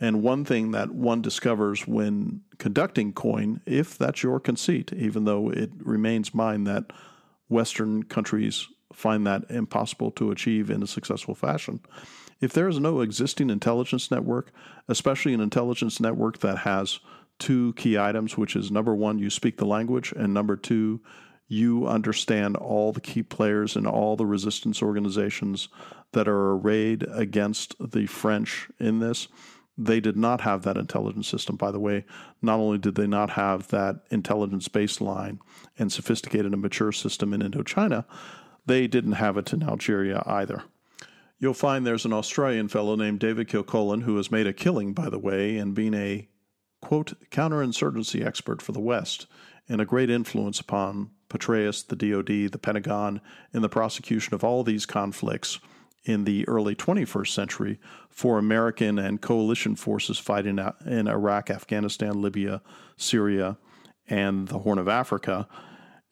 And 0.00 0.22
one 0.22 0.44
thing 0.44 0.72
that 0.72 0.90
one 0.90 1.22
discovers 1.22 1.86
when 1.86 2.42
conducting 2.58 3.12
coin, 3.12 3.60
if 3.64 3.96
that's 3.96 4.22
your 4.22 4.40
conceit, 4.40 4.92
even 4.92 5.24
though 5.24 5.50
it 5.50 5.70
remains 5.78 6.34
mine 6.34 6.64
that 6.64 6.92
Western 7.48 8.02
countries 8.02 8.68
find 8.92 9.26
that 9.26 9.44
impossible 9.50 10.10
to 10.12 10.30
achieve 10.30 10.70
in 10.70 10.82
a 10.82 10.86
successful 10.86 11.34
fashion, 11.34 11.80
if 12.40 12.52
there 12.52 12.68
is 12.68 12.78
no 12.78 13.00
existing 13.00 13.50
intelligence 13.50 14.10
network, 14.10 14.52
especially 14.88 15.32
an 15.32 15.40
intelligence 15.40 16.00
network 16.00 16.40
that 16.40 16.58
has 16.58 17.00
two 17.38 17.72
key 17.74 17.96
items, 17.98 18.36
which 18.36 18.56
is 18.56 18.70
number 18.70 18.94
one, 18.94 19.18
you 19.18 19.30
speak 19.30 19.56
the 19.56 19.66
language, 19.66 20.12
and 20.16 20.34
number 20.34 20.56
two, 20.56 21.00
you 21.46 21.86
understand 21.86 22.56
all 22.56 22.92
the 22.92 23.00
key 23.00 23.22
players 23.22 23.76
and 23.76 23.86
all 23.86 24.16
the 24.16 24.26
resistance 24.26 24.82
organizations 24.82 25.68
that 26.12 26.28
are 26.28 26.52
arrayed 26.52 27.04
against 27.10 27.74
the 27.78 28.06
French 28.06 28.68
in 28.78 29.00
this. 29.00 29.28
They 29.76 30.00
did 30.00 30.16
not 30.16 30.42
have 30.42 30.62
that 30.62 30.76
intelligence 30.76 31.28
system, 31.28 31.56
by 31.56 31.72
the 31.72 31.80
way. 31.80 32.04
Not 32.40 32.60
only 32.60 32.78
did 32.78 32.94
they 32.94 33.08
not 33.08 33.30
have 33.30 33.68
that 33.68 34.04
intelligence 34.10 34.68
baseline 34.68 35.38
and 35.78 35.92
sophisticated 35.92 36.52
and 36.52 36.62
mature 36.62 36.92
system 36.92 37.32
in 37.34 37.42
Indochina, 37.42 38.04
they 38.66 38.86
didn't 38.86 39.12
have 39.12 39.36
it 39.36 39.52
in 39.52 39.62
Algeria 39.62 40.22
either. 40.26 40.62
You'll 41.38 41.54
find 41.54 41.84
there's 41.84 42.04
an 42.04 42.12
Australian 42.12 42.68
fellow 42.68 42.94
named 42.94 43.18
David 43.18 43.48
Kilcullen 43.48 44.02
who 44.02 44.16
has 44.16 44.30
made 44.30 44.46
a 44.46 44.52
killing, 44.52 44.94
by 44.94 45.10
the 45.10 45.18
way, 45.18 45.56
in 45.56 45.74
being 45.74 45.92
a 45.92 46.28
quote, 46.80 47.14
counterinsurgency 47.30 48.24
expert 48.24 48.62
for 48.62 48.72
the 48.72 48.80
West 48.80 49.26
and 49.68 49.80
a 49.80 49.84
great 49.86 50.10
influence 50.10 50.60
upon 50.60 51.10
Petraeus, 51.28 51.82
the 51.82 51.96
DoD, 51.96 52.52
the 52.52 52.58
Pentagon, 52.58 53.20
in 53.52 53.62
the 53.62 53.68
prosecution 53.68 54.34
of 54.34 54.44
all 54.44 54.62
these 54.62 54.86
conflicts 54.86 55.58
in 56.04 56.24
the 56.24 56.46
early 56.46 56.74
21st 56.74 57.28
century 57.28 57.80
for 58.10 58.38
American 58.38 58.98
and 58.98 59.20
coalition 59.20 59.74
forces 59.74 60.18
fighting 60.18 60.58
in 60.86 61.08
Iraq, 61.08 61.50
Afghanistan, 61.50 62.20
Libya, 62.20 62.60
Syria, 62.96 63.56
and 64.08 64.48
the 64.48 64.58
Horn 64.58 64.78
of 64.78 64.86
Africa 64.86 65.48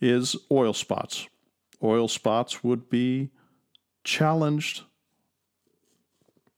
is 0.01 0.35
oil 0.51 0.73
spots. 0.73 1.29
Oil 1.83 2.09
spots 2.09 2.65
would 2.65 2.89
be 2.89 3.31
challenged 4.03 4.83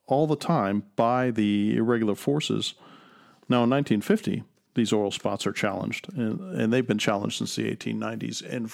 all 0.07 0.26
the 0.26 0.37
time 0.37 0.85
by 0.96 1.30
the 1.30 1.76
irregular 1.76 2.14
forces 2.14 2.74
now, 3.48 3.64
in 3.64 3.70
1950, 3.70 4.42
these 4.74 4.92
oil 4.92 5.10
spots 5.10 5.46
are 5.46 5.52
challenged, 5.52 6.12
and, 6.14 6.40
and 6.58 6.72
they've 6.72 6.87
been 6.87 6.98
challenged 6.98 7.38
since 7.38 7.56
the 7.56 7.74
1890s 7.74 8.42
in, 8.42 8.70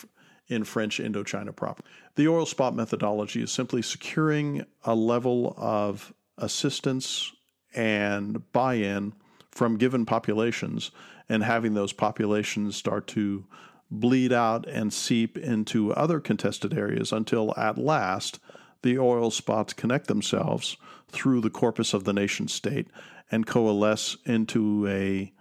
in 0.49 0.65
French 0.65 0.99
Indochina 0.99 1.55
proper. 1.55 1.83
The 2.17 2.29
oil 2.29 2.47
spot 2.47 2.75
methodology 2.75 3.43
is 3.43 3.53
simply 3.53 3.83
securing 3.83 4.65
a 4.85 4.95
level 4.95 5.55
of 5.57 6.13
assistance 6.39 7.33
and 7.75 8.51
buy 8.53 8.75
in 8.75 9.13
from 9.51 9.77
given 9.77 10.07
populations 10.07 10.91
and 11.29 11.45
having 11.45 11.75
those 11.75 11.93
populations 11.93 12.77
start 12.77 13.07
to 13.09 13.47
bleed 13.91 14.33
out 14.33 14.67
and 14.69 14.93
seep 14.93 15.37
into 15.37 15.93
other 15.95 16.21
contested 16.21 16.77
areas 16.77 17.13
until 17.13 17.53
at 17.57 17.77
last 17.77 18.39
the 18.83 18.99
oil 18.99 19.31
spots 19.31 19.73
connect 19.73 20.07
themselves 20.07 20.77
through 21.09 21.41
the 21.41 21.51
corpus 21.51 21.93
of 21.93 22.05
the 22.05 22.13
nation 22.13 22.49
state 22.49 22.89
and 23.31 23.47
coalesce 23.47 24.17
into 24.25 24.87
a 24.89 25.33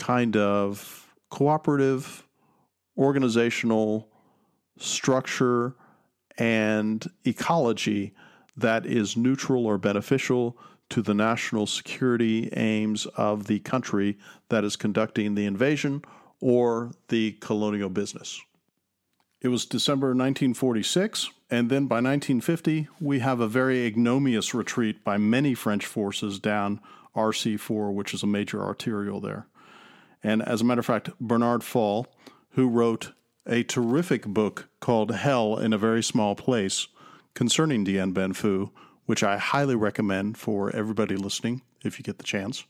kind 0.00 0.36
of 0.36 1.12
cooperative 1.28 2.26
organizational 2.96 4.08
structure 4.78 5.74
and 6.38 7.08
ecology 7.24 8.12
that 8.56 8.84
is 8.86 9.16
neutral 9.16 9.66
or 9.66 9.78
beneficial 9.78 10.56
to 10.88 11.02
the 11.02 11.14
national 11.14 11.66
security 11.66 12.48
aims 12.54 13.06
of 13.14 13.46
the 13.46 13.60
country 13.60 14.18
that 14.48 14.64
is 14.64 14.74
conducting 14.74 15.34
the 15.34 15.46
invasion 15.46 16.02
or 16.40 16.90
the 17.08 17.32
colonial 17.40 17.90
business. 17.90 18.40
It 19.40 19.48
was 19.48 19.64
December 19.66 20.08
1946, 20.08 21.30
and 21.50 21.70
then 21.70 21.86
by 21.86 21.96
1950, 21.96 22.88
we 23.00 23.20
have 23.20 23.40
a 23.40 23.46
very 23.46 23.86
ignominious 23.86 24.52
retreat 24.52 25.04
by 25.04 25.16
many 25.18 25.54
French 25.54 25.86
forces 25.86 26.38
down 26.38 26.80
RC4, 27.14 27.92
which 27.92 28.12
is 28.12 28.22
a 28.22 28.26
major 28.26 28.62
arterial 28.62 29.20
there. 29.20 29.46
And 30.22 30.42
as 30.42 30.60
a 30.60 30.64
matter 30.64 30.80
of 30.80 30.86
fact, 30.86 31.10
Bernard 31.20 31.64
Fall, 31.64 32.06
who 32.50 32.68
wrote 32.68 33.12
a 33.46 33.62
terrific 33.62 34.26
book 34.26 34.68
called 34.80 35.14
Hell 35.14 35.58
in 35.58 35.72
a 35.72 35.78
Very 35.78 36.02
Small 36.02 36.34
Place 36.34 36.88
concerning 37.34 37.84
Dien 37.84 38.12
Bien 38.12 38.32
Phu, 38.32 38.70
which 39.06 39.22
I 39.22 39.38
highly 39.38 39.74
recommend 39.74 40.36
for 40.38 40.74
everybody 40.74 41.16
listening 41.16 41.62
if 41.84 41.98
you 41.98 42.04
get 42.04 42.18
the 42.18 42.24
chance. 42.24 42.64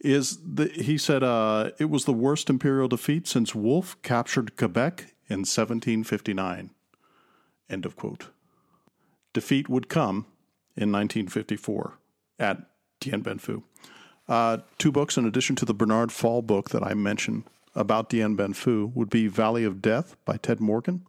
Is 0.00 0.38
the, 0.44 0.66
he 0.68 0.98
said 0.98 1.22
uh, 1.22 1.70
it 1.78 1.86
was 1.86 2.04
the 2.04 2.12
worst 2.12 2.50
imperial 2.50 2.88
defeat 2.88 3.26
since 3.26 3.54
Wolfe 3.54 4.00
captured 4.02 4.56
Quebec 4.56 5.14
in 5.28 5.40
1759. 5.40 6.70
End 7.70 7.86
of 7.86 7.96
quote. 7.96 8.28
Defeat 9.32 9.68
would 9.68 9.88
come 9.88 10.26
in 10.76 10.92
1954 10.92 11.98
at 12.38 12.58
Dien 13.00 13.20
Bien 13.20 13.38
Phu. 13.38 13.62
Uh, 14.26 14.58
two 14.78 14.90
books, 14.90 15.16
in 15.16 15.26
addition 15.26 15.56
to 15.56 15.64
the 15.64 15.74
Bernard 15.74 16.10
Fall 16.10 16.42
book 16.42 16.70
that 16.70 16.82
I 16.82 16.94
mentioned 16.94 17.44
about 17.74 18.08
Dien 18.08 18.36
Bien 18.36 18.54
Phu, 18.54 18.94
would 18.94 19.10
be 19.10 19.26
Valley 19.26 19.64
of 19.64 19.82
Death 19.82 20.16
by 20.24 20.36
Ted 20.36 20.60
Morgan 20.60 21.04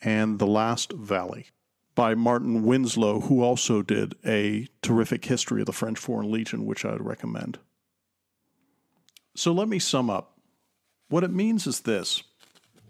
and 0.00 0.38
The 0.38 0.46
Last 0.46 0.92
Valley 0.92 1.46
by 1.94 2.14
Martin 2.14 2.64
Windrow, 2.64 3.24
who 3.24 3.42
also 3.42 3.82
did 3.82 4.14
a 4.24 4.66
terrific 4.80 5.24
history 5.26 5.60
of 5.60 5.66
the 5.66 5.72
French 5.72 5.98
Foreign 5.98 6.30
Legion, 6.30 6.64
which 6.64 6.84
I 6.84 6.92
would 6.92 7.04
recommend. 7.04 7.58
So 9.34 9.52
let 9.52 9.68
me 9.68 9.78
sum 9.78 10.08
up. 10.08 10.38
What 11.08 11.24
it 11.24 11.30
means 11.30 11.66
is 11.66 11.80
this 11.80 12.22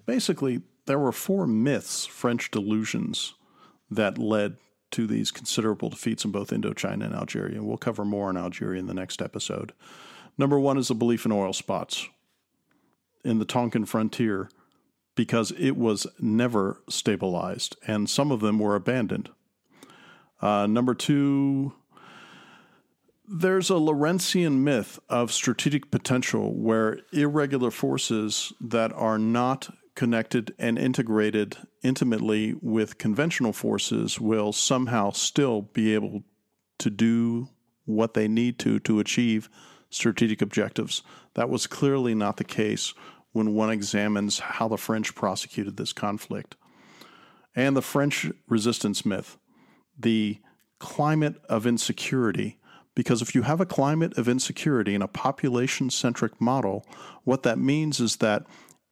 basically, 0.06 0.62
there 0.86 0.98
were 0.98 1.12
four 1.12 1.46
myths, 1.46 2.06
French 2.06 2.50
delusions, 2.50 3.34
that 3.90 4.18
led 4.18 4.56
to 4.92 5.06
these 5.06 5.30
considerable 5.30 5.90
defeats 5.90 6.24
in 6.24 6.30
both 6.30 6.50
Indochina 6.50 7.04
and 7.04 7.14
Algeria. 7.14 7.56
And 7.56 7.66
we'll 7.66 7.76
cover 7.76 8.04
more 8.04 8.28
on 8.28 8.36
Algeria 8.36 8.78
in 8.78 8.86
the 8.86 8.94
next 8.94 9.20
episode. 9.20 9.72
Number 10.38 10.58
one 10.58 10.78
is 10.78 10.88
the 10.88 10.94
belief 10.94 11.26
in 11.26 11.32
oil 11.32 11.52
spots 11.52 12.08
in 13.24 13.38
the 13.38 13.44
Tonkin 13.44 13.84
frontier 13.84 14.48
because 15.14 15.52
it 15.52 15.72
was 15.72 16.06
never 16.18 16.82
stabilized 16.88 17.76
and 17.86 18.08
some 18.08 18.32
of 18.32 18.40
them 18.40 18.58
were 18.58 18.74
abandoned. 18.74 19.28
Uh, 20.40 20.66
number 20.66 20.94
two, 20.94 21.72
there's 23.28 23.70
a 23.70 23.74
Lorentzian 23.74 24.58
myth 24.58 24.98
of 25.08 25.32
strategic 25.32 25.90
potential 25.90 26.54
where 26.54 27.00
irregular 27.12 27.70
forces 27.70 28.52
that 28.60 28.92
are 28.94 29.18
not 29.18 29.70
connected 29.94 30.54
and 30.58 30.78
integrated 30.78 31.56
intimately 31.82 32.54
with 32.60 32.98
conventional 32.98 33.52
forces 33.52 34.20
will 34.20 34.52
somehow 34.52 35.10
still 35.10 35.62
be 35.62 35.94
able 35.94 36.22
to 36.78 36.90
do 36.90 37.48
what 37.84 38.14
they 38.14 38.28
need 38.28 38.58
to 38.58 38.78
to 38.80 39.00
achieve 39.00 39.48
strategic 39.90 40.40
objectives. 40.40 41.02
That 41.34 41.50
was 41.50 41.66
clearly 41.66 42.14
not 42.14 42.36
the 42.36 42.44
case 42.44 42.94
when 43.32 43.54
one 43.54 43.70
examines 43.70 44.38
how 44.38 44.68
the 44.68 44.76
French 44.76 45.14
prosecuted 45.14 45.76
this 45.76 45.92
conflict. 45.92 46.56
And 47.54 47.76
the 47.76 47.82
French 47.82 48.30
resistance 48.48 49.04
myth, 49.04 49.36
the 49.98 50.38
climate 50.78 51.36
of 51.48 51.66
insecurity. 51.66 52.58
Because 52.94 53.22
if 53.22 53.34
you 53.34 53.42
have 53.42 53.60
a 53.60 53.66
climate 53.66 54.18
of 54.18 54.28
insecurity 54.28 54.94
in 54.94 55.00
a 55.00 55.08
population 55.08 55.88
centric 55.88 56.40
model, 56.40 56.86
what 57.24 57.42
that 57.42 57.58
means 57.58 58.00
is 58.00 58.16
that 58.16 58.44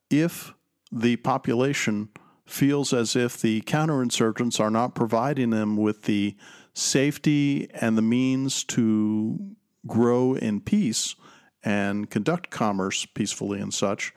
if 0.08 0.54
the 0.90 1.16
population 1.16 2.08
feels 2.46 2.92
as 2.92 3.14
if 3.14 3.40
the 3.40 3.60
counterinsurgents 3.62 4.58
are 4.58 4.70
not 4.70 4.94
providing 4.94 5.50
them 5.50 5.76
with 5.76 6.02
the 6.02 6.36
safety 6.74 7.68
and 7.74 7.96
the 7.96 8.02
means 8.02 8.64
to 8.64 9.38
grow 9.86 10.34
in 10.34 10.60
peace 10.60 11.14
and 11.62 12.10
conduct 12.10 12.50
commerce 12.50 13.06
peacefully 13.06 13.60
and 13.60 13.72
such, 13.72 14.12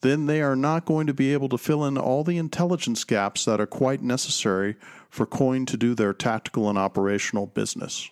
then 0.00 0.26
they 0.26 0.40
are 0.40 0.56
not 0.56 0.84
going 0.84 1.06
to 1.06 1.14
be 1.14 1.32
able 1.32 1.48
to 1.48 1.58
fill 1.58 1.84
in 1.84 1.98
all 1.98 2.24
the 2.24 2.38
intelligence 2.38 3.04
gaps 3.04 3.44
that 3.44 3.60
are 3.60 3.66
quite 3.66 4.02
necessary 4.02 4.76
for 5.10 5.26
COIN 5.26 5.66
to 5.66 5.76
do 5.76 5.94
their 5.94 6.12
tactical 6.12 6.68
and 6.68 6.78
operational 6.78 7.46
business. 7.46 8.10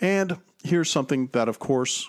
And 0.00 0.38
here's 0.62 0.90
something 0.90 1.28
that, 1.32 1.48
of 1.48 1.58
course, 1.58 2.08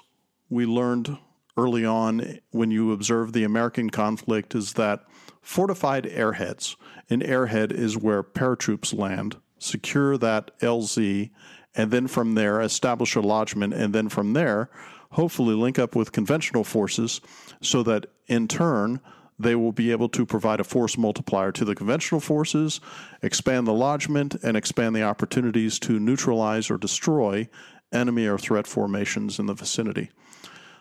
we 0.49 0.65
learned 0.65 1.17
early 1.57 1.85
on 1.85 2.39
when 2.51 2.71
you 2.71 2.91
observe 2.91 3.33
the 3.33 3.43
American 3.43 3.89
conflict 3.89 4.55
is 4.55 4.73
that 4.73 5.03
fortified 5.41 6.05
airheads, 6.05 6.75
an 7.09 7.21
airhead 7.21 7.71
is 7.71 7.97
where 7.97 8.23
paratroops 8.23 8.97
land, 8.97 9.37
secure 9.57 10.17
that 10.17 10.57
LZ, 10.59 11.31
and 11.75 11.91
then 11.91 12.07
from 12.07 12.35
there 12.35 12.61
establish 12.61 13.15
a 13.15 13.21
lodgment, 13.21 13.73
and 13.73 13.93
then 13.93 14.09
from 14.09 14.33
there, 14.33 14.69
hopefully 15.11 15.55
link 15.55 15.79
up 15.79 15.95
with 15.95 16.11
conventional 16.11 16.63
forces 16.63 17.21
so 17.61 17.81
that 17.83 18.07
in 18.27 18.47
turn, 18.47 18.99
they 19.39 19.55
will 19.55 19.71
be 19.71 19.91
able 19.91 20.09
to 20.09 20.25
provide 20.25 20.59
a 20.59 20.63
force 20.63 20.97
multiplier 20.97 21.51
to 21.51 21.63
the 21.63 21.75
conventional 21.75 22.19
forces, 22.19 22.81
expand 23.21 23.67
the 23.67 23.73
lodgment, 23.73 24.35
and 24.43 24.57
expand 24.57 24.95
the 24.95 25.03
opportunities 25.03 25.79
to 25.79 25.99
neutralize 25.99 26.71
or 26.71 26.77
destroy 26.77 27.47
enemy 27.91 28.25
or 28.25 28.37
threat 28.37 28.67
formations 28.67 29.39
in 29.39 29.45
the 29.45 29.53
vicinity. 29.53 30.09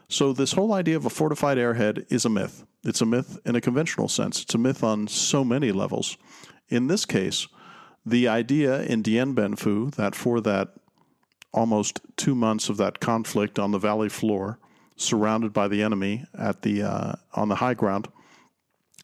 So, 0.09 0.33
this 0.33 0.53
whole 0.53 0.73
idea 0.73 0.97
of 0.97 1.05
a 1.05 1.11
fortified 1.11 1.59
airhead 1.59 2.07
is 2.11 2.25
a 2.25 2.31
myth. 2.31 2.65
It's 2.85 3.01
a 3.01 3.07
myth 3.07 3.41
in 3.45 3.57
a 3.57 3.61
conventional 3.61 4.09
sense, 4.09 4.43
it's 4.43 4.55
a 4.55 4.59
myth 4.59 4.85
on 4.85 5.09
so 5.09 5.45
many 5.45 5.73
levels. 5.73 6.17
In 6.69 6.87
this 6.87 7.05
case, 7.05 7.49
the 8.05 8.29
idea 8.29 8.83
in 8.83 9.03
Dien 9.03 9.35
Bien 9.35 9.57
Phu 9.57 9.93
that 9.97 10.15
for 10.15 10.41
that 10.43 10.75
almost 11.53 12.01
two 12.17 12.35
months 12.35 12.69
of 12.69 12.77
that 12.77 13.01
conflict 13.01 13.59
on 13.59 13.73
the 13.73 13.79
valley 13.79 14.09
floor, 14.09 14.61
surrounded 14.97 15.53
by 15.53 15.67
the 15.67 15.83
enemy 15.83 16.25
at 16.39 16.63
the 16.63 16.83
uh, 16.83 17.13
on 17.35 17.49
the 17.49 17.57
high 17.57 17.75
ground, 17.75 18.09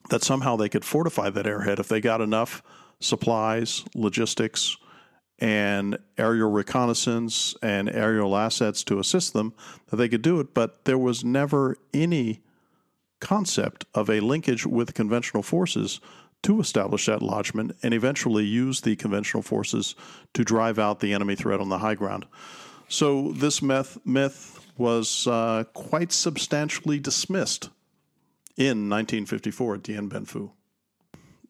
that 0.09 0.23
somehow 0.23 0.55
they 0.55 0.69
could 0.69 0.85
fortify 0.85 1.29
that 1.29 1.45
airhead 1.45 1.79
if 1.79 1.89
they 1.89 1.99
got 1.99 2.21
enough 2.21 2.63
supplies, 2.99 3.83
logistics, 3.93 4.77
and 5.39 5.97
aerial 6.17 6.51
reconnaissance 6.51 7.55
and 7.61 7.89
aerial 7.89 8.35
assets 8.35 8.83
to 8.85 8.99
assist 8.99 9.33
them, 9.33 9.53
that 9.87 9.97
they 9.97 10.09
could 10.09 10.21
do 10.21 10.39
it. 10.39 10.53
But 10.53 10.85
there 10.85 10.97
was 10.97 11.23
never 11.23 11.77
any 11.93 12.41
concept 13.19 13.85
of 13.93 14.09
a 14.09 14.19
linkage 14.19 14.65
with 14.65 14.93
conventional 14.93 15.43
forces 15.43 15.99
to 16.43 16.59
establish 16.59 17.05
that 17.05 17.21
lodgment 17.21 17.75
and 17.81 17.93
eventually 17.93 18.43
use 18.43 18.81
the 18.81 18.95
conventional 18.95 19.41
forces 19.41 19.95
to 20.33 20.43
drive 20.43 20.77
out 20.77 20.99
the 20.99 21.13
enemy 21.13 21.35
threat 21.35 21.61
on 21.61 21.69
the 21.69 21.79
high 21.79 21.95
ground. 21.95 22.25
So 22.89 23.31
this 23.31 23.61
myth, 23.61 23.97
myth 24.05 24.59
was 24.77 25.25
uh, 25.25 25.63
quite 25.73 26.11
substantially 26.11 26.99
dismissed 26.99 27.69
in 28.57 28.89
1954 28.89 29.75
at 29.75 29.83
Dien 29.83 30.07
Bien 30.09 30.25
Phu. 30.25 30.51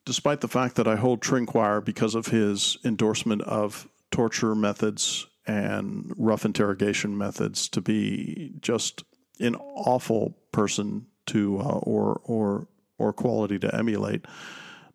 Despite 0.06 0.42
the 0.42 0.48
fact 0.48 0.76
that 0.76 0.88
I 0.88 0.96
hold 0.96 1.22
Trinquier 1.22 1.84
because 1.84 2.16
of 2.16 2.28
his 2.28 2.78
endorsement 2.84 3.42
of 3.44 3.88
torture 4.12 4.54
methods 4.54 5.28
and 5.46 6.14
rough 6.18 6.46
interrogation 6.46 7.18
methods 7.18 7.68
to 7.70 7.82
be 7.82 8.54
just 8.60 9.04
an 9.40 9.56
awful 9.56 10.38
person 10.52 11.08
to 11.28 11.60
uh, 11.60 11.80
or 11.84 12.22
or 12.24 12.68
or 12.98 13.14
quality 13.14 13.60
to 13.60 13.76
emulate. 13.76 14.26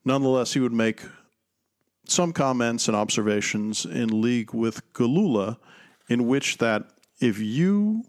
Nonetheless, 0.04 0.54
he 0.54 0.60
would 0.60 0.72
make 0.72 1.02
some 2.06 2.32
comments 2.32 2.88
and 2.88 2.96
observations 2.96 3.84
in 3.84 4.22
league 4.22 4.54
with 4.54 4.92
Galula, 4.94 5.58
in 6.08 6.26
which 6.26 6.58
that 6.58 6.84
if 7.20 7.38
you 7.38 8.04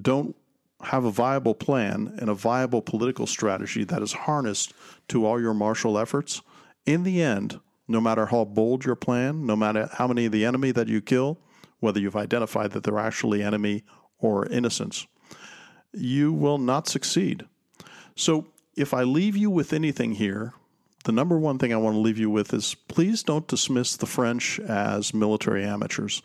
don't 0.00 0.36
have 0.82 1.04
a 1.04 1.10
viable 1.10 1.54
plan 1.54 2.14
and 2.20 2.28
a 2.28 2.34
viable 2.34 2.82
political 2.82 3.26
strategy 3.26 3.84
that 3.84 4.02
is 4.02 4.12
harnessed 4.12 4.74
to 5.08 5.24
all 5.24 5.40
your 5.40 5.54
martial 5.54 5.98
efforts, 5.98 6.42
in 6.84 7.02
the 7.02 7.22
end, 7.22 7.60
no 7.88 8.00
matter 8.00 8.26
how 8.26 8.44
bold 8.44 8.84
your 8.84 8.96
plan, 8.96 9.46
no 9.46 9.56
matter 9.56 9.88
how 9.94 10.06
many 10.06 10.26
of 10.26 10.32
the 10.32 10.44
enemy 10.44 10.70
that 10.72 10.88
you 10.88 11.00
kill, 11.00 11.38
whether 11.80 12.00
you've 12.00 12.16
identified 12.16 12.72
that 12.72 12.82
they're 12.82 12.98
actually 12.98 13.42
enemy 13.42 13.84
or 14.18 14.46
innocents, 14.46 15.06
you 15.92 16.32
will 16.32 16.58
not 16.58 16.88
succeed. 16.88 17.44
So, 18.14 18.48
if 18.76 18.92
I 18.92 19.04
leave 19.04 19.36
you 19.36 19.48
with 19.48 19.72
anything 19.72 20.12
here, 20.12 20.52
the 21.04 21.12
number 21.12 21.38
one 21.38 21.58
thing 21.58 21.72
I 21.72 21.76
want 21.76 21.94
to 21.94 22.00
leave 22.00 22.18
you 22.18 22.28
with 22.28 22.52
is 22.52 22.74
please 22.74 23.22
don't 23.22 23.46
dismiss 23.46 23.96
the 23.96 24.06
French 24.06 24.58
as 24.60 25.14
military 25.14 25.64
amateurs. 25.64 26.20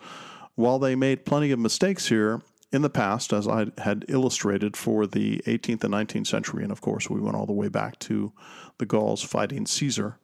While 0.54 0.78
they 0.78 0.94
made 0.94 1.24
plenty 1.24 1.50
of 1.50 1.58
mistakes 1.58 2.08
here, 2.08 2.42
in 2.72 2.82
the 2.82 2.90
past, 2.90 3.32
as 3.32 3.46
I 3.46 3.66
had 3.78 4.06
illustrated 4.08 4.76
for 4.76 5.06
the 5.06 5.38
18th 5.46 5.84
and 5.84 5.94
19th 5.94 6.26
century, 6.26 6.62
and 6.62 6.72
of 6.72 6.80
course 6.80 7.10
we 7.10 7.20
went 7.20 7.36
all 7.36 7.46
the 7.46 7.52
way 7.52 7.68
back 7.68 7.98
to 8.00 8.32
the 8.78 8.86
Gauls 8.86 9.22
fighting 9.22 9.66
Caesar, 9.66 10.18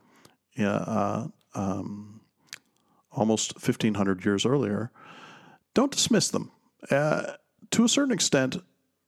uh, 0.59 1.29
um, 1.55 2.21
almost 3.13 3.55
1500 3.55 4.25
years 4.25 4.47
earlier, 4.47 4.91
don't 5.75 5.93
dismiss 5.93 6.29
them. 6.29 6.51
Uh, 6.91 7.35
to 7.71 7.85
a 7.85 7.89
certain 7.89 8.13
extent, 8.13 8.57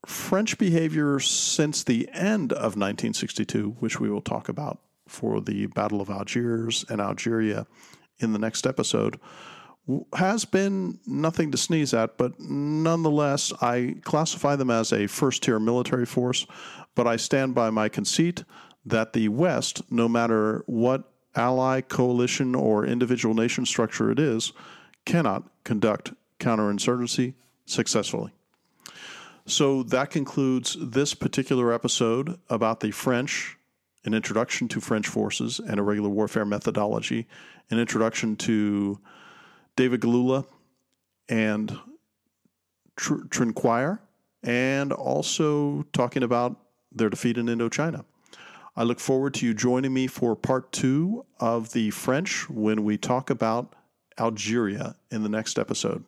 French 0.07 0.59
behavior 0.59 1.19
since 1.19 1.83
the 1.83 2.09
end 2.13 2.53
of 2.53 2.77
1962, 2.77 3.77
which 3.81 4.01
we 4.01 4.11
will 4.11 4.21
talk 4.21 4.49
about 4.49 4.81
for 5.09 5.41
the 5.41 5.67
Battle 5.67 6.01
of 6.01 6.11
Algiers 6.11 6.85
and 6.89 7.01
Algeria 7.01 7.67
in 8.19 8.33
the 8.33 8.39
next 8.39 8.67
episode, 8.67 9.19
has 10.15 10.45
been 10.45 10.99
nothing 11.07 11.51
to 11.51 11.59
sneeze 11.59 11.93
at, 11.95 12.17
but 12.17 12.39
nonetheless, 12.39 13.53
I 13.61 13.97
classify 14.03 14.57
them 14.57 14.71
as 14.71 14.93
a 14.93 15.07
first 15.07 15.43
tier 15.43 15.59
military 15.59 16.07
force. 16.07 16.47
But 16.95 17.07
I 17.07 17.17
stand 17.17 17.55
by 17.55 17.71
my 17.71 17.89
conceit 17.89 18.45
that 18.85 19.13
the 19.13 19.29
West, 19.29 19.83
no 19.91 20.09
matter 20.09 20.65
what 20.67 21.05
ally, 21.35 21.81
coalition, 21.81 22.55
or 22.55 22.85
individual 22.85 23.35
nation 23.35 23.65
structure 23.65 24.11
it 24.11 24.19
is, 24.19 24.53
cannot 25.05 25.45
conduct 25.65 26.13
counterinsurgency 26.39 27.35
successfully. 27.67 28.33
So 29.47 29.83
that 29.85 30.11
concludes 30.11 30.77
this 30.81 31.15
particular 31.15 31.73
episode 31.73 32.39
about 32.49 32.81
the 32.81 32.91
French, 32.91 33.57
an 34.05 34.15
introduction 34.15 34.69
to 34.69 34.81
French 34.81 35.07
forces 35.09 35.61
and 35.61 35.79
irregular 35.79 36.09
warfare 36.09 36.45
methodology, 36.45 37.27
an 37.71 37.79
introduction 37.79 38.37
to 38.37 39.01
David 39.77 40.01
Galula 40.01 40.47
and 41.29 41.79
Tr- 42.97 43.25
Trinquier, 43.29 44.01
and 44.43 44.93
also 44.93 45.85
talking 45.93 46.23
about 46.23 46.57
their 46.93 47.09
defeat 47.09 47.39
in 47.39 47.47
Indochina. 47.47 48.05
I 48.77 48.83
look 48.83 49.01
forward 49.01 49.35
to 49.35 49.47
you 49.47 49.55
joining 49.55 49.93
me 49.93 50.07
for 50.07 50.37
part 50.37 50.73
two 50.73 51.25
of 51.39 51.73
the 51.73 51.91
French 51.91 52.49
when 52.49 52.85
we 52.85 52.97
talk 52.97 53.31
about 53.31 53.75
Algeria 54.19 54.97
in 55.11 55.23
the 55.23 55.29
next 55.29 55.59
episode. 55.59 56.05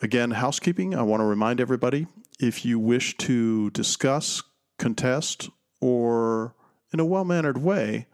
Again, 0.00 0.32
housekeeping, 0.32 0.94
I 0.94 1.02
want 1.02 1.20
to 1.20 1.24
remind 1.24 1.60
everybody 1.60 2.06
if 2.38 2.64
you 2.64 2.78
wish 2.78 3.16
to 3.18 3.70
discuss, 3.70 4.42
contest, 4.78 5.50
or 5.80 6.54
in 6.92 7.00
a 7.00 7.04
well 7.04 7.24
mannered 7.24 7.58
way, 7.58 8.06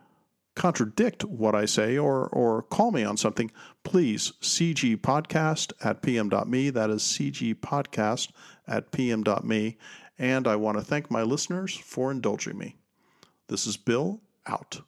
contradict 0.54 1.24
what 1.24 1.54
I 1.54 1.64
say 1.64 1.98
or, 1.98 2.28
or 2.28 2.62
call 2.62 2.90
me 2.90 3.04
on 3.04 3.16
something, 3.16 3.50
please 3.82 4.32
cgpodcast 4.40 5.72
at 5.84 6.02
pm.me. 6.02 6.70
That 6.70 6.90
is 6.90 7.02
cgpodcast 7.02 8.30
at 8.66 8.92
pm.me. 8.92 9.76
And 10.18 10.46
I 10.46 10.56
want 10.56 10.78
to 10.78 10.84
thank 10.84 11.10
my 11.10 11.22
listeners 11.22 11.76
for 11.76 12.10
indulging 12.10 12.56
me. 12.56 12.76
This 13.48 13.66
is 13.66 13.76
Bill 13.76 14.20
out. 14.46 14.80